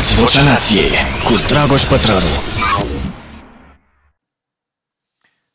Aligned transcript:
Asculți 0.00 0.34
Vocea 0.34 0.50
Nației 0.50 0.90
cu 1.24 1.32
Dragoș 1.48 1.82
Pătrălu. 1.82 2.26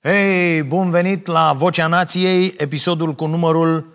Hei, 0.04 0.64
bun 0.64 0.90
venit 0.90 1.28
la 1.28 1.54
Vocea 1.54 1.88
Nației, 1.88 2.54
episodul 2.58 3.14
cu 3.14 3.26
numărul 3.26 3.86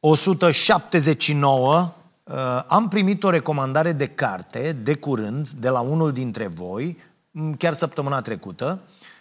179. 0.00 1.92
Uh, 2.24 2.34
am 2.66 2.88
primit 2.88 3.24
o 3.24 3.30
recomandare 3.30 3.92
de 3.92 4.06
carte 4.06 4.72
de 4.72 4.94
curând 4.94 5.48
de 5.48 5.68
la 5.68 5.80
unul 5.80 6.12
dintre 6.12 6.46
voi, 6.46 6.98
m, 7.30 7.52
chiar 7.52 7.72
săptămâna 7.72 8.20
trecută, 8.20 8.78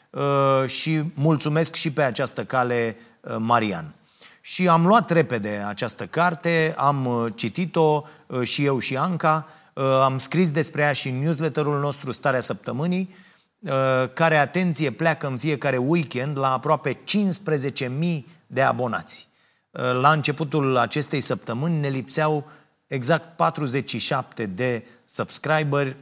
uh, 0.09 0.69
și 0.69 1.03
mulțumesc 1.13 1.75
și 1.75 1.91
pe 1.91 2.01
această 2.01 2.43
cale 2.43 2.97
uh, 3.21 3.35
Marian. 3.37 3.95
Și 4.41 4.67
am 4.67 4.85
luat 4.85 5.09
repede 5.09 5.63
această 5.67 6.05
carte, 6.05 6.73
am 6.77 7.05
uh, 7.05 7.31
citit-o 7.35 8.03
uh, 8.27 8.41
și 8.41 8.65
eu 8.65 8.79
și 8.79 8.97
Anca, 8.97 9.45
uh, 9.47 9.63
am 9.83 10.17
scris 10.17 10.51
despre 10.51 10.81
ea 10.81 10.93
și 10.93 11.09
în 11.09 11.19
newsletterul 11.19 11.79
nostru 11.79 12.11
Starea 12.11 12.41
Săptămânii, 12.41 13.15
uh, 13.59 13.71
care, 14.13 14.37
atenție, 14.37 14.91
pleacă 14.91 15.27
în 15.27 15.37
fiecare 15.37 15.77
weekend 15.77 16.37
la 16.37 16.53
aproape 16.53 16.93
15.000 16.93 18.25
de 18.47 18.61
abonați. 18.61 19.29
Uh, 19.71 19.81
La 19.81 20.11
începutul 20.11 20.77
acestei 20.77 21.21
săptămâni 21.21 21.79
ne 21.79 21.89
lipseau 21.89 22.51
exact 22.87 23.35
47 23.35 24.45
de 24.45 24.85
subscriberi, 25.05 25.95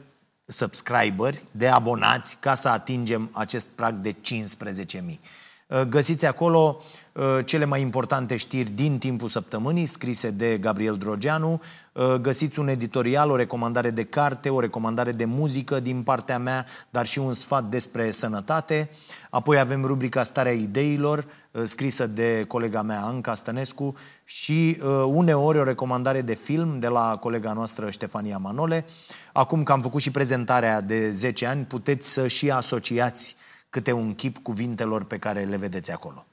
subscriberi 0.45 1.43
de 1.51 1.67
abonați 1.67 2.37
ca 2.39 2.55
să 2.55 2.69
atingem 2.69 3.29
acest 3.33 3.67
prag 3.75 3.95
de 3.95 4.13
15.000. 4.13 5.19
Uh, 5.73 5.81
Găsiți 5.81 6.25
acolo 6.25 6.81
uh, 7.13 7.23
cele 7.45 7.65
mai 7.65 7.81
importante 7.81 8.35
știri 8.35 8.69
din 8.69 8.97
timpul 8.97 9.29
săptămânii, 9.29 9.85
scrise 9.85 10.29
de 10.29 10.57
Gabriel 10.57 10.93
Drogeanu. 10.93 11.61
Uh, 11.91 12.13
Găsiți 12.13 12.59
un 12.59 12.67
editorial, 12.67 13.29
o 13.29 13.35
recomandare 13.35 13.89
de 13.89 14.03
carte, 14.03 14.49
o 14.49 14.59
recomandare 14.59 15.11
de 15.11 15.25
muzică 15.25 15.79
din 15.79 16.03
partea 16.03 16.39
mea, 16.39 16.65
dar 16.89 17.05
și 17.05 17.19
un 17.19 17.33
sfat 17.33 17.63
despre 17.63 18.11
sănătate. 18.11 18.89
Apoi 19.29 19.59
avem 19.59 19.85
rubrica 19.85 20.23
Starea 20.23 20.51
Ideilor, 20.51 21.25
uh, 21.51 21.61
scrisă 21.65 22.07
de 22.07 22.45
colega 22.47 22.81
mea 22.81 23.01
Anca 23.01 23.33
Stănescu 23.33 23.95
și 24.23 24.77
uh, 24.83 25.03
uneori 25.07 25.59
o 25.59 25.63
recomandare 25.63 26.21
de 26.21 26.33
film 26.33 26.79
de 26.79 26.87
la 26.87 27.17
colega 27.19 27.53
noastră 27.53 27.89
Ștefania 27.89 28.37
Manole. 28.37 28.85
Acum 29.31 29.63
că 29.63 29.71
am 29.71 29.81
făcut 29.81 30.01
și 30.01 30.11
prezentarea 30.11 30.81
de 30.81 31.09
10 31.09 31.45
ani, 31.45 31.65
puteți 31.65 32.09
să 32.09 32.27
și 32.27 32.51
asociați 32.51 33.35
câte 33.73 33.91
un 33.91 34.15
chip 34.15 34.37
cuvintelor 34.37 35.03
pe 35.03 35.17
care 35.17 35.43
le 35.43 35.57
vedeți 35.57 35.91
acolo. 35.91 36.25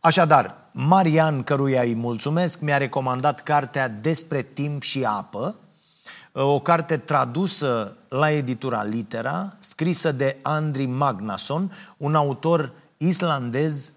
Așadar, 0.00 0.56
Marian, 0.72 1.42
căruia 1.42 1.82
îi 1.82 1.94
mulțumesc, 1.94 2.60
mi-a 2.60 2.76
recomandat 2.76 3.42
cartea 3.42 3.88
Despre 3.88 4.42
timp 4.42 4.82
și 4.82 5.04
apă, 5.04 5.56
o 6.32 6.60
carte 6.60 6.96
tradusă 6.96 7.96
la 8.08 8.30
editura 8.30 8.84
Litera, 8.84 9.52
scrisă 9.58 10.12
de 10.12 10.36
Andri 10.42 10.86
Magnason, 10.86 11.72
un 11.96 12.14
autor 12.14 12.72
islandez 12.96 13.92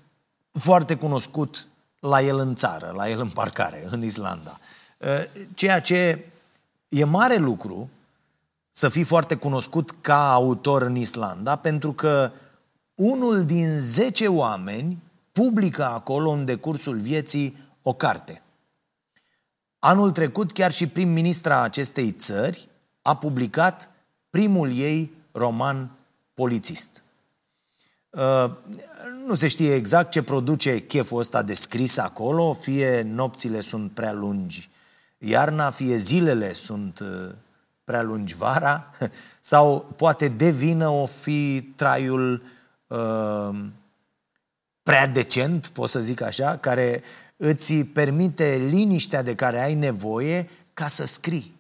foarte 0.51 0.95
cunoscut 0.95 1.67
la 1.99 2.21
el 2.21 2.37
în 2.37 2.55
țară, 2.55 2.93
la 2.95 3.09
el 3.09 3.19
în 3.19 3.29
parcare, 3.29 3.87
în 3.89 4.03
Islanda. 4.03 4.59
Ceea 5.53 5.81
ce 5.81 6.25
e 6.89 7.03
mare 7.03 7.35
lucru, 7.35 7.89
să 8.71 8.89
fii 8.89 9.03
foarte 9.03 9.35
cunoscut 9.35 9.91
ca 10.01 10.33
autor 10.33 10.81
în 10.81 10.95
Islanda, 10.95 11.55
pentru 11.55 11.93
că 11.93 12.31
unul 12.95 13.45
din 13.45 13.79
10 13.79 14.27
oameni 14.27 15.03
publică 15.31 15.85
acolo 15.85 16.29
în 16.29 16.45
decursul 16.45 16.99
vieții 16.99 17.57
o 17.81 17.93
carte. 17.93 18.41
Anul 19.79 20.11
trecut, 20.11 20.51
chiar 20.51 20.71
și 20.71 20.87
prim-ministra 20.87 21.61
acestei 21.61 22.11
țări 22.11 22.69
a 23.01 23.15
publicat 23.17 23.89
primul 24.29 24.77
ei 24.77 25.11
roman 25.31 25.91
polițist. 26.33 27.03
Uh, 28.09 28.51
Nu 29.25 29.35
se 29.35 29.47
știe 29.47 29.75
exact 29.75 30.11
ce 30.11 30.23
produce 30.23 30.79
cheful 30.79 31.19
ăsta 31.19 31.41
de 31.43 31.53
scris 31.53 31.97
acolo, 31.97 32.53
fie 32.53 33.01
nopțile 33.01 33.61
sunt 33.61 33.91
prea 33.91 34.13
lungi 34.13 34.69
iarna, 35.23 35.71
fie 35.71 35.97
zilele 35.97 36.53
sunt 36.53 37.03
uh, 37.81 37.91
prea 37.91 38.01
lungi 38.01 38.35
vara, 38.35 38.91
sau 39.39 39.93
poate 39.95 40.27
de 40.27 40.49
vină 40.49 40.87
o 40.89 41.05
fi 41.05 41.61
traiul 41.61 42.43
uh, 42.87 43.65
prea 44.83 45.07
decent, 45.07 45.67
pot 45.67 45.89
să 45.89 45.99
zic 45.99 46.21
așa, 46.21 46.57
care 46.57 47.03
îți 47.37 47.77
permite 47.77 48.55
liniștea 48.69 49.21
de 49.21 49.35
care 49.35 49.59
ai 49.59 49.73
nevoie 49.73 50.49
ca 50.73 50.87
să 50.87 51.05
scrii. 51.05 51.59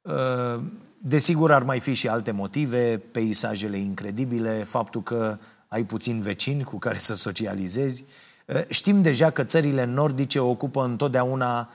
Uh, 0.00 0.60
Desigur, 1.02 1.52
ar 1.52 1.62
mai 1.62 1.80
fi 1.80 1.94
și 1.94 2.08
alte 2.08 2.30
motive, 2.30 3.02
peisajele 3.12 3.78
incredibile, 3.78 4.62
faptul 4.62 5.02
că 5.02 5.38
ai 5.68 5.84
puțin 5.84 6.20
vecini 6.20 6.62
cu 6.62 6.78
care 6.78 6.98
să 6.98 7.14
socializezi. 7.14 8.04
Uh, 8.46 8.60
Știm 8.68 9.02
deja 9.02 9.30
că 9.30 9.44
țările 9.44 9.84
nordice 9.84 10.38
ocupă 10.38 10.84
întotdeauna 10.84 11.60
uh, 11.60 11.66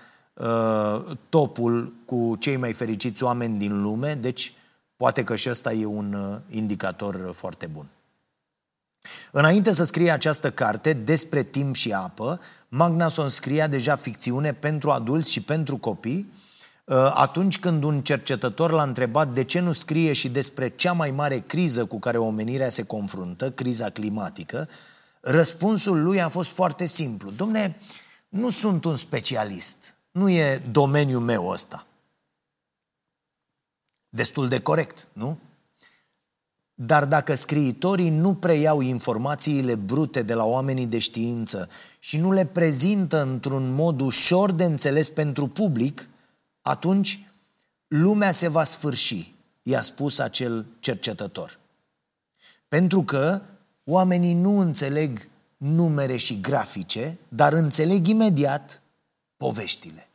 topul 1.30 1.94
cu 2.06 2.36
cei 2.40 2.56
mai 2.56 2.74
fericiți 2.74 3.24
oameni 3.24 3.58
din 3.58 3.82
lume, 3.82 4.14
deci 4.14 4.54
poate 4.98 5.24
că 5.24 5.36
și 5.36 5.50
ăsta 5.50 5.74
e 5.74 5.86
un 5.86 6.14
uh, 6.14 6.38
indicator 6.50 7.32
foarte 7.34 7.66
bun. 7.66 7.86
Înainte 9.32 9.72
să 9.72 9.84
scrie 9.84 10.12
această 10.12 10.52
carte 10.52 10.94
despre 10.94 11.44
timp 11.44 11.76
și 11.76 11.92
apă, 11.92 12.40
Magnason 12.68 13.30
scria 13.30 13.68
deja 13.68 13.96
ficțiune 13.96 14.54
pentru 14.54 14.92
adulți 14.92 15.32
și 15.32 15.42
pentru 15.42 15.78
copii, 15.78 16.32
uh, 16.86 16.96
atunci 17.14 17.60
când 17.60 17.84
un 17.84 18.02
cercetător 18.02 18.72
l-a 18.72 18.84
întrebat 18.84 19.34
de 19.34 19.44
ce 19.44 19.60
nu 19.60 19.72
scrie 19.72 20.14
și 20.14 20.30
despre 20.30 20.70
cea 20.70 20.94
mai 20.94 21.12
mare 21.12 21.40
criză 21.40 21.86
cu 21.86 22.00
care 22.00 22.18
omenirea 22.18 22.70
se 22.70 22.84
confruntă, 22.84 23.52
criza 23.52 23.90
climatică, 23.90 24.68
răspunsul 25.20 26.04
lui 26.04 26.22
a 26.22 26.28
fost 26.28 26.50
foarte 26.50 26.86
simplu. 26.86 27.32
Domne, 27.32 27.80
nu 28.30 28.50
sunt 28.50 28.86
un 28.86 28.96
specialist, 28.96 29.95
nu 30.16 30.30
e 30.30 30.64
domeniul 30.72 31.22
meu 31.22 31.48
ăsta. 31.48 31.86
Destul 34.10 34.48
de 34.48 34.60
corect, 34.60 35.08
nu? 35.14 35.40
Dar 36.74 37.06
dacă 37.06 37.36
scriitorii 37.36 38.10
nu 38.10 38.36
preiau 38.36 38.82
informațiile 38.82 39.76
brute 39.76 40.22
de 40.22 40.34
la 40.34 40.44
oamenii 40.44 40.86
de 40.86 41.00
știință 41.00 41.70
și 42.00 42.18
nu 42.18 42.32
le 42.32 42.46
prezintă 42.46 43.22
într-un 43.22 43.74
mod 43.74 44.02
ușor 44.02 44.52
de 44.52 44.64
înțeles 44.64 45.10
pentru 45.10 45.48
public, 45.48 46.08
atunci 46.62 47.28
lumea 47.88 48.32
se 48.32 48.48
va 48.48 48.64
sfârși, 48.64 49.34
i-a 49.62 49.82
spus 49.82 50.20
acel 50.20 50.66
cercetător. 50.80 51.60
Pentru 52.68 53.04
că 53.04 53.42
oamenii 53.84 54.34
nu 54.34 54.60
înțeleg 54.60 55.28
numere 55.58 56.18
și 56.18 56.42
grafice, 56.42 57.18
dar 57.28 57.54
înțeleg 57.54 58.08
imediat 58.08 58.80
poveștile. 59.38 60.10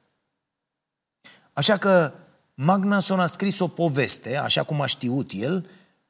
Așa 1.53 1.77
că 1.77 2.13
Magnason 2.55 3.21
a 3.21 3.27
scris 3.27 3.59
o 3.59 3.69
poveste, 3.69 4.37
așa 4.37 4.63
cum 4.63 4.81
a 4.81 4.87
știut 4.87 5.31
el, 5.35 5.69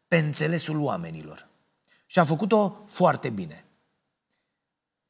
pe 0.09 0.16
înțelesul 0.16 0.81
oamenilor. 0.81 1.48
Și 2.06 2.19
a 2.19 2.25
făcut-o 2.25 2.84
foarte 2.87 3.31
bine. 3.31 3.65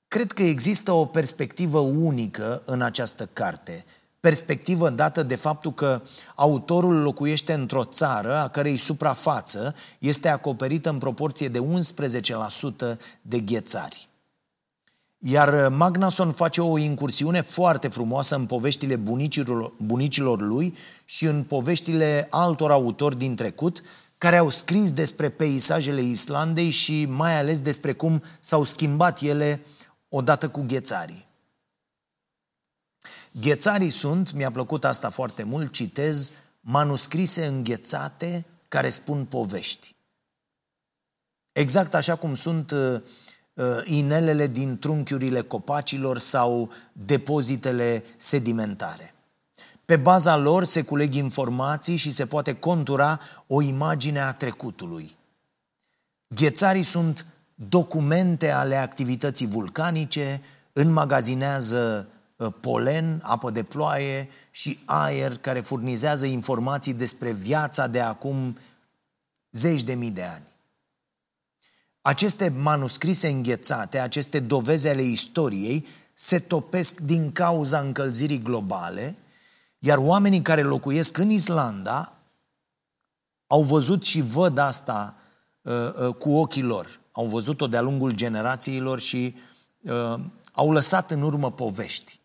Cred 0.09 0.33
că 0.33 0.43
există 0.43 0.93
o 0.93 1.07
perspectivă 1.07 1.79
unică 1.79 2.63
în 2.65 2.83
această 2.83 3.27
carte, 3.27 3.85
perspectivă 4.21 4.91
dată 4.91 5.23
de 5.23 5.35
faptul 5.35 5.73
că 5.73 6.03
autorul 6.35 7.03
locuiește 7.03 7.53
într-o 7.53 7.85
țară 7.85 8.37
a 8.37 8.49
cărei 8.49 8.77
suprafață 8.77 9.75
este 9.99 10.29
acoperită 10.29 10.89
în 10.89 10.99
proporție 10.99 11.49
de 11.49 11.61
11% 12.95 12.99
de 13.23 13.41
ghețari. 13.41 14.10
Iar 15.23 15.69
Magnason 15.69 16.33
face 16.33 16.61
o 16.61 16.79
incursiune 16.79 17.41
foarte 17.41 17.89
frumoasă 17.89 18.35
în 18.35 18.47
poveștile 18.47 18.97
bunicilor, 18.97 19.75
bunicilor 19.79 20.41
lui 20.41 20.77
și 21.05 21.25
în 21.25 21.45
poveștile 21.45 22.27
altor 22.31 22.71
autori 22.71 23.19
din 23.19 23.37
trecut, 23.37 23.83
care 24.19 24.37
au 24.37 24.49
scris 24.49 24.93
despre 24.93 25.31
peisajele 25.31 26.01
Islandei 26.01 26.71
și 26.71 27.07
mai 27.07 27.39
ales 27.39 27.61
despre 27.61 27.93
cum 27.93 28.23
s-au 28.41 28.65
schimbat 28.65 29.21
ele 29.21 29.61
odată 30.09 30.49
cu 30.49 30.65
ghețarii. 30.67 31.27
Ghețarii 33.33 33.91
sunt, 33.91 34.33
mi-a 34.33 34.51
plăcut 34.51 34.85
asta 34.85 35.11
foarte 35.11 35.43
mult, 35.43 35.73
citez, 35.73 36.33
manuscrise 36.61 37.47
înghețate 37.47 38.47
care 38.69 38.91
spun 38.91 39.25
povești. 39.25 39.95
Exact 41.53 41.95
așa 41.95 42.17
cum 42.17 42.35
sunt 42.35 42.71
uh, 42.71 42.79
uh, 42.79 43.03
inelele 43.85 44.47
din 44.47 44.79
trunchiurile 44.79 45.41
copacilor 45.41 46.19
sau 46.19 46.71
depozitele 46.93 48.05
sedimentare. 48.17 49.15
Pe 49.85 49.97
baza 49.97 50.37
lor 50.37 50.65
se 50.65 50.83
culeg 50.83 51.15
informații 51.15 51.97
și 51.97 52.13
se 52.13 52.27
poate 52.27 52.53
contura 52.53 53.21
o 53.47 53.63
imagine 53.63 54.21
a 54.21 54.33
trecutului. 54.33 55.17
Ghețarii 56.29 56.83
sunt 56.83 57.27
documente 57.55 58.51
ale 58.51 58.77
activității 58.77 59.47
vulcanice, 59.47 60.43
înmagazinează 60.73 62.09
uh, 62.37 62.53
polen, 62.61 63.21
apă 63.23 63.51
de 63.51 63.63
ploaie 63.63 64.29
și 64.51 64.79
aer 64.85 65.37
care 65.37 65.61
furnizează 65.61 66.27
informații 66.27 66.95
despre 66.95 67.33
viața 67.33 67.87
de 67.87 68.01
acum 68.01 68.59
zeci 69.51 69.83
de 69.83 69.95
mii 69.95 70.11
de 70.11 70.23
ani. 70.23 70.50
Aceste 72.03 72.49
manuscrise 72.49 73.29
înghețate, 73.29 73.99
aceste 73.99 74.41
dovezi 74.41 74.89
ale 74.89 75.03
istoriei, 75.03 75.87
se 76.15 76.39
topesc 76.39 77.01
din 77.01 77.33
cauza 77.33 77.79
încălzirii 77.79 78.43
globale, 78.43 79.17
iar 79.79 79.99
oamenii 79.99 80.43
care 80.43 80.63
locuiesc 80.63 81.19
în 81.19 81.31
Islanda 81.31 82.13
au 83.47 83.63
văzut 83.63 84.05
și 84.05 84.21
văd 84.21 84.59
asta 84.59 85.15
uh, 85.63 85.73
uh, 86.01 86.15
cu 86.15 86.31
ochii 86.31 86.63
lor. 86.63 87.01
Au 87.13 87.27
văzut-o 87.27 87.67
de-a 87.67 87.81
lungul 87.81 88.15
generațiilor 88.15 89.01
și 89.01 89.35
uh, 89.81 90.15
au 90.53 90.73
lăsat 90.73 91.11
în 91.11 91.23
urmă 91.23 91.53
povești. 91.53 92.21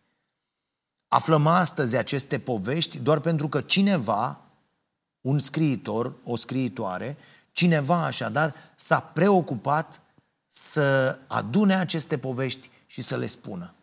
Aflăm 1.08 1.46
astăzi 1.46 1.96
aceste 1.96 2.38
povești 2.38 2.98
doar 2.98 3.20
pentru 3.20 3.48
că 3.48 3.60
cineva, 3.60 4.40
un 5.20 5.38
scriitor, 5.38 6.12
o 6.24 6.36
scriitoare, 6.36 7.16
cineva 7.56 8.04
așadar 8.04 8.54
s-a 8.74 9.00
preocupat 9.00 10.02
să 10.48 11.18
adune 11.26 11.74
aceste 11.74 12.18
povești 12.18 12.70
și 12.86 13.02
să 13.02 13.16
le 13.16 13.26
spună. 13.26 13.74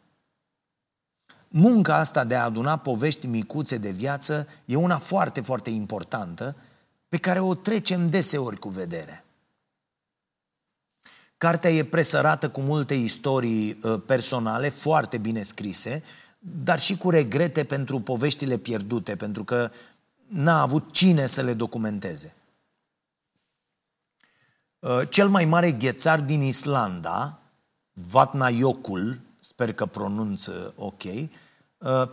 Munca 1.48 1.96
asta 1.96 2.24
de 2.24 2.36
a 2.36 2.44
aduna 2.44 2.78
povești 2.78 3.28
micuțe 3.28 3.78
de 3.78 3.90
viață 3.90 4.48
e 4.66 4.76
una 4.76 4.98
foarte, 4.98 5.42
foarte 5.42 5.70
importantă 5.70 6.56
pe 7.10 7.18
care 7.18 7.40
o 7.40 7.56
trecem 7.56 8.10
deseori 8.10 8.60
cu 8.60 8.70
vedere. 8.70 9.24
Cartea 11.38 11.70
e 11.70 11.84
presărată 11.84 12.50
cu 12.50 12.62
multe 12.62 12.94
istorii 12.94 13.80
uh, 13.84 14.02
personale, 14.06 14.70
foarte 14.70 15.18
bine 15.18 15.44
scrise, 15.44 16.04
dar 16.40 16.80
și 16.80 16.98
cu 16.98 17.10
regrete 17.10 17.64
pentru 17.64 18.00
poveștile 18.00 18.58
pierdute, 18.58 19.16
pentru 19.16 19.44
că 19.44 19.72
n-a 20.28 20.62
avut 20.62 20.92
cine 20.92 21.26
să 21.26 21.42
le 21.42 21.54
documenteze. 21.54 22.34
Uh, 24.84 25.02
cel 25.10 25.30
mai 25.30 25.46
mare 25.46 25.72
ghețar 25.72 26.22
din 26.22 26.42
Islanda, 26.42 27.40
Vatnajökull, 27.94 29.20
sper 29.40 29.74
că 29.74 29.86
pronunț 29.86 30.48
ok, 30.76 31.04
uh, 31.04 31.30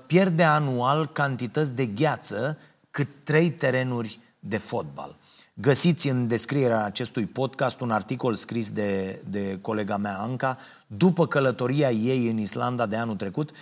pierde 0.06 0.42
anual 0.42 1.06
cantități 1.06 1.74
de 1.74 1.86
gheață 1.86 2.58
cât 2.90 3.08
trei 3.24 3.50
terenuri 3.50 4.20
de 4.38 4.56
fotbal. 4.56 5.16
Găsiți 5.54 6.08
în 6.08 6.28
descrierea 6.28 6.84
acestui 6.84 7.26
podcast 7.26 7.80
un 7.80 7.90
articol 7.90 8.34
scris 8.34 8.70
de, 8.70 9.22
de 9.28 9.58
colega 9.60 9.96
mea 9.96 10.18
Anca 10.18 10.56
după 10.86 11.26
călătoria 11.26 11.90
ei 11.90 12.28
în 12.28 12.38
Islanda 12.38 12.86
de 12.86 12.96
anul 12.96 13.16
trecut 13.16 13.50
uh, 13.50 13.56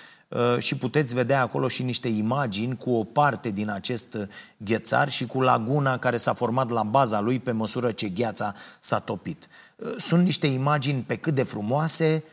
și 0.59 0.77
puteți 0.77 1.15
vedea 1.15 1.41
acolo 1.41 1.69
și 1.69 1.83
niște 1.83 2.09
imagini 2.09 2.77
cu 2.77 2.91
o 2.91 3.05
parte 3.05 3.51
din 3.51 3.71
acest 3.71 4.17
ghețar 4.57 5.09
și 5.09 5.27
cu 5.27 5.41
laguna 5.41 5.99
care 5.99 6.17
s-a 6.17 6.33
format 6.33 6.69
la 6.69 6.83
baza 6.83 7.21
lui 7.21 7.39
pe 7.41 7.53
măsură 7.53 7.93
ce 7.93 8.09
gheața 8.09 8.55
s-a 8.81 8.99
topit. 8.99 9.49
Uh, 9.77 9.95
sunt 9.97 10.25
niște 10.25 10.47
imagini 10.47 11.03
pe 11.03 11.17
cât 11.17 11.35
de 11.35 11.43
frumoase, 11.43 12.25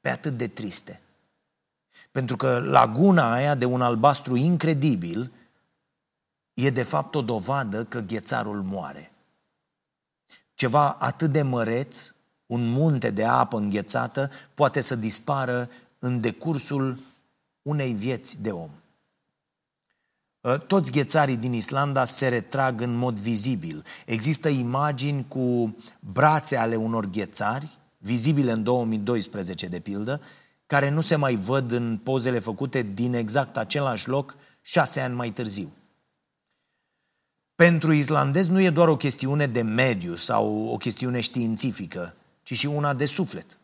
pe 0.00 0.08
atât 0.08 0.36
de 0.36 0.48
triste. 0.48 1.00
Pentru 2.10 2.36
că 2.36 2.58
laguna 2.58 3.32
aia 3.32 3.54
de 3.54 3.64
un 3.64 3.82
albastru 3.82 4.36
incredibil 4.36 5.32
e 6.54 6.70
de 6.70 6.82
fapt 6.82 7.14
o 7.14 7.22
dovadă 7.22 7.84
că 7.84 8.00
ghețarul 8.00 8.62
moare. 8.62 9.12
Ceva 10.54 10.90
atât 10.90 11.32
de 11.32 11.42
măreț, 11.42 12.14
un 12.46 12.70
munte 12.70 13.10
de 13.10 13.24
apă 13.24 13.56
înghețată, 13.56 14.30
poate 14.54 14.80
să 14.80 14.96
dispară 14.96 15.68
în 15.98 16.20
decursul 16.20 16.98
unei 17.66 17.92
vieți 17.92 18.42
de 18.42 18.50
om. 18.50 18.70
Ă, 20.44 20.58
toți 20.58 20.90
ghețarii 20.90 21.36
din 21.36 21.52
Islanda 21.52 22.04
se 22.04 22.28
retrag 22.28 22.80
în 22.80 22.94
mod 22.94 23.18
vizibil. 23.18 23.84
Există 24.04 24.48
imagini 24.48 25.28
cu 25.28 25.76
brațe 26.00 26.56
ale 26.56 26.76
unor 26.76 27.06
ghețari, 27.06 27.78
vizibile 27.98 28.52
în 28.52 28.62
2012 28.62 29.66
de 29.66 29.80
pildă, 29.80 30.20
care 30.66 30.90
nu 30.90 31.00
se 31.00 31.16
mai 31.16 31.36
văd 31.36 31.72
în 31.72 32.00
pozele 32.02 32.38
făcute 32.38 32.82
din 32.82 33.14
exact 33.14 33.56
același 33.56 34.08
loc 34.08 34.36
șase 34.62 35.00
ani 35.00 35.14
mai 35.14 35.30
târziu. 35.30 35.72
Pentru 37.54 37.92
islandezi 37.92 38.50
nu 38.50 38.60
e 38.60 38.70
doar 38.70 38.88
o 38.88 38.96
chestiune 38.96 39.46
de 39.46 39.62
mediu 39.62 40.14
sau 40.14 40.66
o 40.66 40.76
chestiune 40.76 41.20
științifică, 41.20 42.14
ci 42.42 42.54
și 42.54 42.66
una 42.66 42.94
de 42.94 43.06
suflet. 43.06 43.58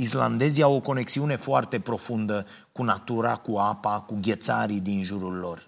Islandezii 0.00 0.62
au 0.62 0.74
o 0.74 0.80
conexiune 0.80 1.36
foarte 1.36 1.80
profundă 1.80 2.46
cu 2.72 2.82
natura, 2.82 3.36
cu 3.36 3.56
apa, 3.56 4.00
cu 4.00 4.18
ghețarii 4.20 4.80
din 4.80 5.02
jurul 5.02 5.34
lor. 5.34 5.66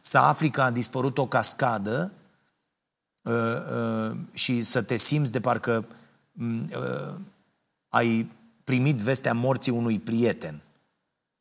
Să 0.00 0.18
afli 0.18 0.50
că 0.50 0.62
a 0.62 0.70
dispărut 0.70 1.18
o 1.18 1.26
cascadă 1.26 2.12
uh, 3.22 3.32
uh, 3.32 4.16
și 4.32 4.60
să 4.60 4.82
te 4.82 4.96
simți 4.96 5.32
de 5.32 5.40
parcă 5.40 5.86
uh, 6.40 7.14
ai 7.88 8.30
primit 8.64 8.96
vestea 8.96 9.34
morții 9.34 9.72
unui 9.72 9.98
prieten– 9.98 10.62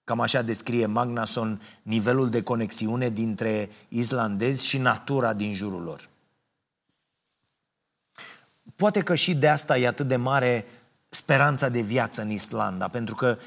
Cam 0.09 0.19
așa 0.19 0.41
descrie 0.41 0.85
Magnason 0.85 1.61
nivelul 1.81 2.29
de 2.29 2.41
conexiune 2.41 3.09
dintre 3.09 3.69
islandezi 3.87 4.65
și 4.65 4.77
natura 4.77 5.33
din 5.33 5.53
jurul 5.53 5.83
lor. 5.83 6.09
Poate 8.75 9.01
că 9.01 9.15
și 9.15 9.35
de 9.35 9.47
asta 9.47 9.77
e 9.77 9.87
atât 9.87 10.07
de 10.07 10.15
mare 10.15 10.65
speranța 11.09 11.69
de 11.69 11.81
viață 11.81 12.21
în 12.21 12.29
Islanda, 12.29 12.87
pentru 12.87 13.15
că 13.15 13.37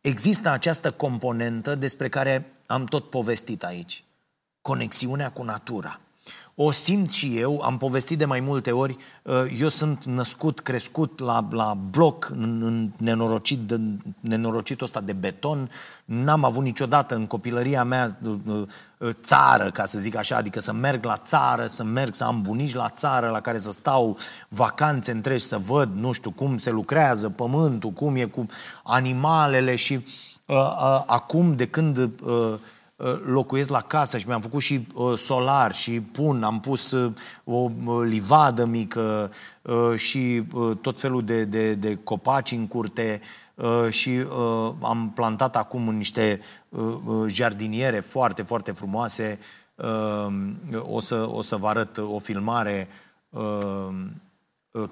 există 0.00 0.48
această 0.48 0.90
componentă 0.90 1.74
despre 1.74 2.08
care 2.08 2.52
am 2.66 2.84
tot 2.84 3.10
povestit 3.10 3.64
aici. 3.64 4.04
Conexiunea 4.60 5.30
cu 5.30 5.42
natura 5.42 6.00
o 6.54 6.70
simt 6.70 7.10
și 7.10 7.38
eu, 7.38 7.60
am 7.60 7.78
povestit 7.78 8.18
de 8.18 8.24
mai 8.24 8.40
multe 8.40 8.70
ori, 8.70 8.96
uh, 9.22 9.34
eu 9.58 9.68
sunt 9.68 10.04
născut, 10.04 10.60
crescut 10.60 11.20
la, 11.20 11.48
la 11.50 11.76
bloc, 11.90 12.28
în, 12.32 12.62
în 12.62 12.90
nenorocit, 12.96 13.58
de, 13.58 13.80
nenorocitul 14.20 14.86
ăsta 14.86 15.00
de 15.00 15.12
beton, 15.12 15.70
n-am 16.04 16.44
avut 16.44 16.62
niciodată 16.62 17.14
în 17.14 17.26
copilăria 17.26 17.84
mea 17.84 18.18
uh, 18.22 18.62
uh, 18.98 19.10
țară, 19.22 19.70
ca 19.70 19.84
să 19.84 19.98
zic 19.98 20.16
așa, 20.16 20.36
adică 20.36 20.60
să 20.60 20.72
merg 20.72 21.04
la 21.04 21.16
țară, 21.16 21.66
să 21.66 21.84
merg 21.84 22.14
să 22.14 22.24
am 22.24 22.42
bunici 22.42 22.74
la 22.74 22.88
țară, 22.88 23.28
la 23.28 23.40
care 23.40 23.58
să 23.58 23.70
stau 23.70 24.18
vacanțe 24.48 25.10
întregi, 25.10 25.44
să 25.44 25.58
văd, 25.58 25.90
nu 25.94 26.12
știu, 26.12 26.30
cum 26.30 26.56
se 26.56 26.70
lucrează 26.70 27.28
pământul, 27.28 27.90
cum 27.90 28.16
e 28.16 28.24
cu 28.24 28.46
animalele 28.82 29.76
și 29.76 29.94
uh, 30.46 30.56
uh, 30.56 31.02
acum 31.06 31.56
de 31.56 31.66
când 31.66 31.96
uh, 31.98 32.10
Uh, 32.22 32.58
locuiesc 33.24 33.70
la 33.70 33.80
casă 33.80 34.18
și 34.18 34.26
mi-am 34.26 34.40
făcut 34.40 34.60
și 34.60 34.86
uh, 34.94 35.18
solar 35.18 35.74
și 35.74 36.00
pun, 36.00 36.42
am 36.42 36.60
pus 36.60 36.90
uh, 36.90 37.12
o 37.44 37.70
livadă 38.02 38.64
mică 38.64 39.30
și 39.96 40.42
tot 40.80 41.00
felul 41.00 41.24
de, 41.24 41.44
de, 41.44 41.74
de 41.74 41.98
copaci 42.04 42.50
în 42.50 42.66
curte 42.66 43.20
și 43.88 44.24
am 44.80 45.12
plantat 45.14 45.56
acum 45.56 45.94
niște 45.96 46.40
jardiniere 47.26 48.00
foarte, 48.00 48.42
foarte 48.42 48.72
frumoase. 48.72 49.38
O 50.78 51.00
să, 51.00 51.28
o 51.32 51.42
să 51.42 51.56
vă 51.56 51.66
arăt 51.66 51.98
o 51.98 52.18
filmare 52.18 52.88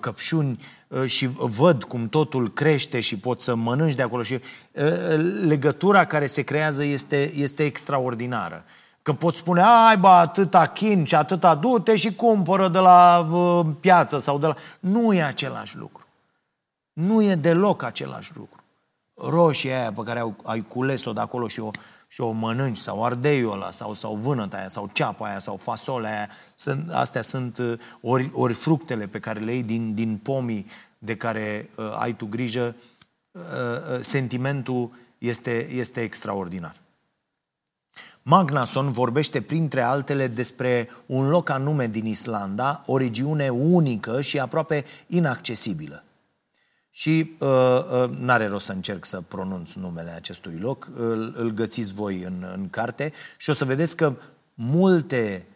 căpșuni 0.01 0.61
și 1.05 1.27
văd 1.37 1.85
cum 1.85 2.09
totul 2.09 2.49
crește 2.49 3.01
și 3.01 3.19
pot 3.19 3.41
să 3.41 3.55
mănânci 3.55 3.95
de 3.95 4.03
acolo 4.03 4.23
și 4.23 4.41
legătura 5.43 6.05
care 6.05 6.27
se 6.27 6.43
creează 6.43 6.85
este, 6.85 7.33
este 7.35 7.65
extraordinară. 7.65 8.65
Că 9.03 9.13
pot 9.13 9.35
spune, 9.35 9.63
ai 9.63 9.97
bă, 9.97 10.09
atâta 10.09 10.67
chin 10.67 11.05
și 11.05 11.15
atâta 11.15 11.55
du-te 11.55 11.97
și 11.97 12.15
cumpără 12.15 12.69
de 12.69 12.79
la 12.79 13.29
uh, 13.31 13.67
piață 13.81 14.19
sau 14.19 14.39
de 14.39 14.47
la... 14.47 14.55
Nu 14.81 15.13
e 15.13 15.23
același 15.23 15.77
lucru. 15.77 16.07
Nu 16.93 17.23
e 17.23 17.35
deloc 17.35 17.83
același 17.83 18.33
lucru. 18.37 18.63
Roșia 19.15 19.79
aia 19.79 19.93
pe 19.93 20.03
care 20.03 20.21
ai, 20.21 20.35
ai 20.45 20.65
cules-o 20.69 21.13
de 21.13 21.21
acolo 21.21 21.49
și 21.49 21.61
o, 21.61 21.71
și 22.13 22.21
o 22.21 22.31
mănânci, 22.31 22.77
sau 22.77 23.05
ardeiul 23.05 23.53
ăla, 23.53 23.71
sau, 23.71 23.95
sau 23.95 24.15
vânăta 24.15 24.57
aia, 24.57 24.69
sau 24.69 24.91
ceapa 24.93 25.27
aia, 25.27 25.39
sau 25.39 25.57
fasolea 25.57 26.17
aia, 26.17 26.29
sunt, 26.55 26.91
astea 26.91 27.23
sunt 27.23 27.59
uh, 27.59 27.79
ori, 28.01 28.31
ori 28.33 28.53
fructele 28.53 29.07
pe 29.07 29.21
care 29.21 29.41
le 29.41 29.53
iei 29.53 29.63
din, 29.63 29.95
din 29.95 30.21
pomii 30.23 30.67
de 30.99 31.17
care 31.17 31.71
uh, 31.75 31.97
ai 31.99 32.15
tu 32.15 32.27
grijă, 32.27 32.75
uh, 33.31 33.43
uh, 33.43 33.99
sentimentul 34.01 34.91
este, 35.19 35.73
este 35.73 36.01
extraordinar. 36.01 36.77
Magnason 38.23 38.93
vorbește 38.93 39.41
printre 39.41 39.83
altele 39.83 40.27
despre 40.27 40.89
un 41.07 41.29
loc 41.29 41.49
anume 41.49 41.87
din 41.87 42.07
Islanda, 42.07 42.83
o 42.87 42.97
regiune 42.97 43.49
unică 43.49 44.21
și 44.21 44.39
aproape 44.39 44.85
inaccesibilă. 45.07 46.05
Și 47.01 47.31
uh, 47.39 47.49
uh, 47.49 48.11
n-are 48.19 48.47
rost 48.47 48.65
să 48.65 48.73
încerc 48.73 49.05
să 49.05 49.21
pronunț 49.21 49.73
numele 49.73 50.11
acestui 50.11 50.59
loc, 50.59 50.91
îl, 50.97 51.35
îl 51.37 51.51
găsiți 51.51 51.95
voi 51.95 52.23
în, 52.23 52.47
în 52.55 52.71
carte 52.71 53.13
și 53.37 53.51
o 53.51 53.53
să 53.53 53.65
vedeți 53.65 53.97
că 53.97 54.13
multe 54.55 55.47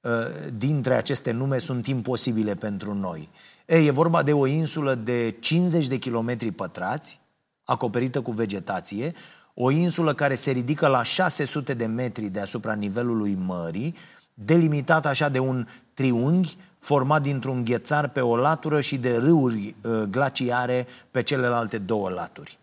uh, 0.00 0.10
dintre 0.58 0.94
aceste 0.94 1.30
nume 1.30 1.58
sunt 1.58 1.86
imposibile 1.86 2.54
pentru 2.54 2.94
noi. 2.94 3.28
Ei, 3.66 3.86
e 3.86 3.90
vorba 3.90 4.22
de 4.22 4.32
o 4.32 4.46
insulă 4.46 4.94
de 4.94 5.36
50 5.40 5.86
de 5.86 5.96
kilometri 5.96 6.50
pătrați, 6.50 7.20
acoperită 7.64 8.20
cu 8.20 8.30
vegetație, 8.30 9.14
o 9.54 9.70
insulă 9.70 10.14
care 10.14 10.34
se 10.34 10.50
ridică 10.50 10.86
la 10.86 11.02
600 11.02 11.74
de 11.74 11.86
metri 11.86 12.28
deasupra 12.28 12.74
nivelului 12.74 13.34
mării, 13.34 13.94
delimitată 14.34 15.08
așa 15.08 15.28
de 15.28 15.38
un 15.38 15.66
triunghi 15.94 16.56
format 16.86 17.22
dintr-un 17.22 17.64
ghețar 17.64 18.08
pe 18.08 18.20
o 18.20 18.36
latură 18.36 18.80
și 18.80 18.98
de 18.98 19.16
râuri 19.16 19.74
uh, 19.82 20.02
glaciare 20.02 20.86
pe 21.10 21.22
celelalte 21.22 21.78
două 21.78 22.10
laturi. 22.10 22.58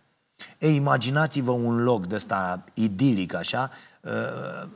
Ei, 0.59 0.75
imaginați-vă 0.75 1.51
un 1.51 1.83
loc 1.83 2.07
de 2.07 2.15
ăsta 2.15 2.63
idilic 2.73 3.33
așa, 3.33 3.71
uh, 4.01 4.69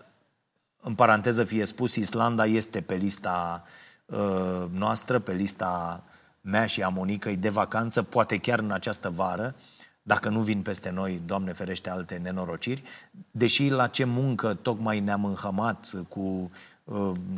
în 0.81 0.93
paranteză 0.93 1.43
fie 1.43 1.65
spus, 1.65 1.95
Islanda 1.95 2.45
este 2.45 2.81
pe 2.81 2.95
lista 2.95 3.63
uh, 4.05 4.65
noastră, 4.71 5.19
pe 5.19 5.33
lista 5.33 6.03
mea 6.41 6.65
și 6.65 6.81
a 6.81 6.87
Monicăi 6.87 7.35
de 7.35 7.49
vacanță, 7.49 8.03
poate 8.03 8.37
chiar 8.37 8.59
în 8.59 8.71
această 8.71 9.09
vară, 9.09 9.55
dacă 10.01 10.29
nu 10.29 10.41
vin 10.41 10.61
peste 10.61 10.89
noi, 10.89 11.21
Doamne 11.25 11.53
ferește, 11.53 11.89
alte 11.89 12.19
nenorociri, 12.23 12.83
deși 13.31 13.69
la 13.69 13.87
ce 13.87 14.03
muncă 14.03 14.53
tocmai 14.53 14.99
ne-am 14.99 15.25
înhămat 15.25 15.91
cu 16.09 16.19
uh, 16.19 16.49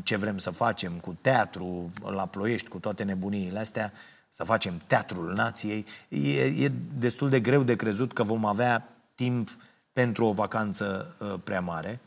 ce 0.04 0.16
vrem 0.16 0.38
să 0.38 0.50
facem, 0.50 0.92
cu 0.92 1.18
teatru 1.22 1.92
la 2.04 2.26
ploiești, 2.26 2.68
cu 2.68 2.80
toate 2.80 3.04
nebuniile 3.04 3.60
astea, 3.60 3.92
să 4.30 4.44
facem 4.44 4.82
teatrul 4.88 5.34
nației, 5.34 5.86
e, 6.10 6.42
e 6.42 6.72
destul 6.98 7.30
de 7.30 7.40
greu 7.40 7.64
de 7.64 7.76
crezut 7.76 8.14
că 8.14 8.24
vom 8.24 8.46
avea 8.46 8.90
timp 9.16 9.50
pentru 9.94 10.26
o 10.26 10.32
vacanță 10.32 11.16
uh, 11.20 11.34
prea 11.44 11.62
mare. 11.62 12.00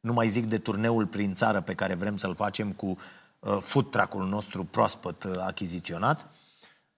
Nu 0.00 0.12
mai 0.12 0.28
zic 0.28 0.46
de 0.46 0.58
turneul 0.58 1.06
prin 1.06 1.34
țară 1.34 1.60
pe 1.60 1.74
care 1.74 1.94
vrem 1.94 2.16
să-l 2.16 2.34
facem 2.34 2.72
cu 2.72 2.98
uh, 3.38 3.58
food 3.60 3.90
truck-ul 3.90 4.26
nostru 4.26 4.64
proaspăt 4.64 5.24
uh, 5.24 5.32
achiziționat. 5.46 6.26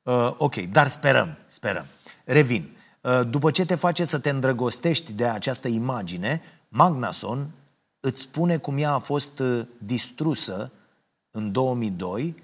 Uh, 0.02 0.34
ok, 0.36 0.54
dar 0.54 0.88
sperăm, 0.88 1.38
sperăm. 1.46 1.86
Revin. 2.24 2.76
Uh, 3.00 3.20
după 3.28 3.50
ce 3.50 3.64
te 3.64 3.74
face 3.74 4.04
să 4.04 4.18
te 4.18 4.30
îndrăgostești 4.30 5.12
de 5.12 5.26
această 5.26 5.68
imagine, 5.68 6.42
Magnason 6.68 7.50
îți 8.06 8.20
spune 8.20 8.56
cum 8.56 8.78
ea 8.78 8.92
a 8.92 8.98
fost 8.98 9.38
uh, 9.38 9.66
distrusă 9.78 10.72
în 11.30 11.52
2002 11.52 12.42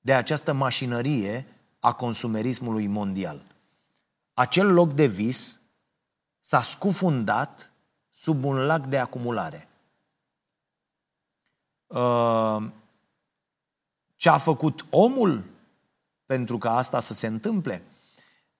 de 0.00 0.14
această 0.14 0.52
mașinărie 0.52 1.46
a 1.80 1.92
consumerismului 1.92 2.86
mondial. 2.86 3.42
Acel 4.34 4.72
loc 4.72 4.92
de 4.92 5.06
vis 5.06 5.60
s-a 6.40 6.62
scufundat 6.62 7.72
sub 8.10 8.44
un 8.44 8.56
lac 8.56 8.86
de 8.86 8.98
acumulare. 8.98 9.68
Uh, 11.86 12.62
ce 14.16 14.28
a 14.28 14.38
făcut 14.38 14.84
omul 14.90 15.44
pentru 16.26 16.58
ca 16.58 16.76
asta 16.76 17.00
să 17.00 17.14
se 17.14 17.26
întâmple? 17.26 17.82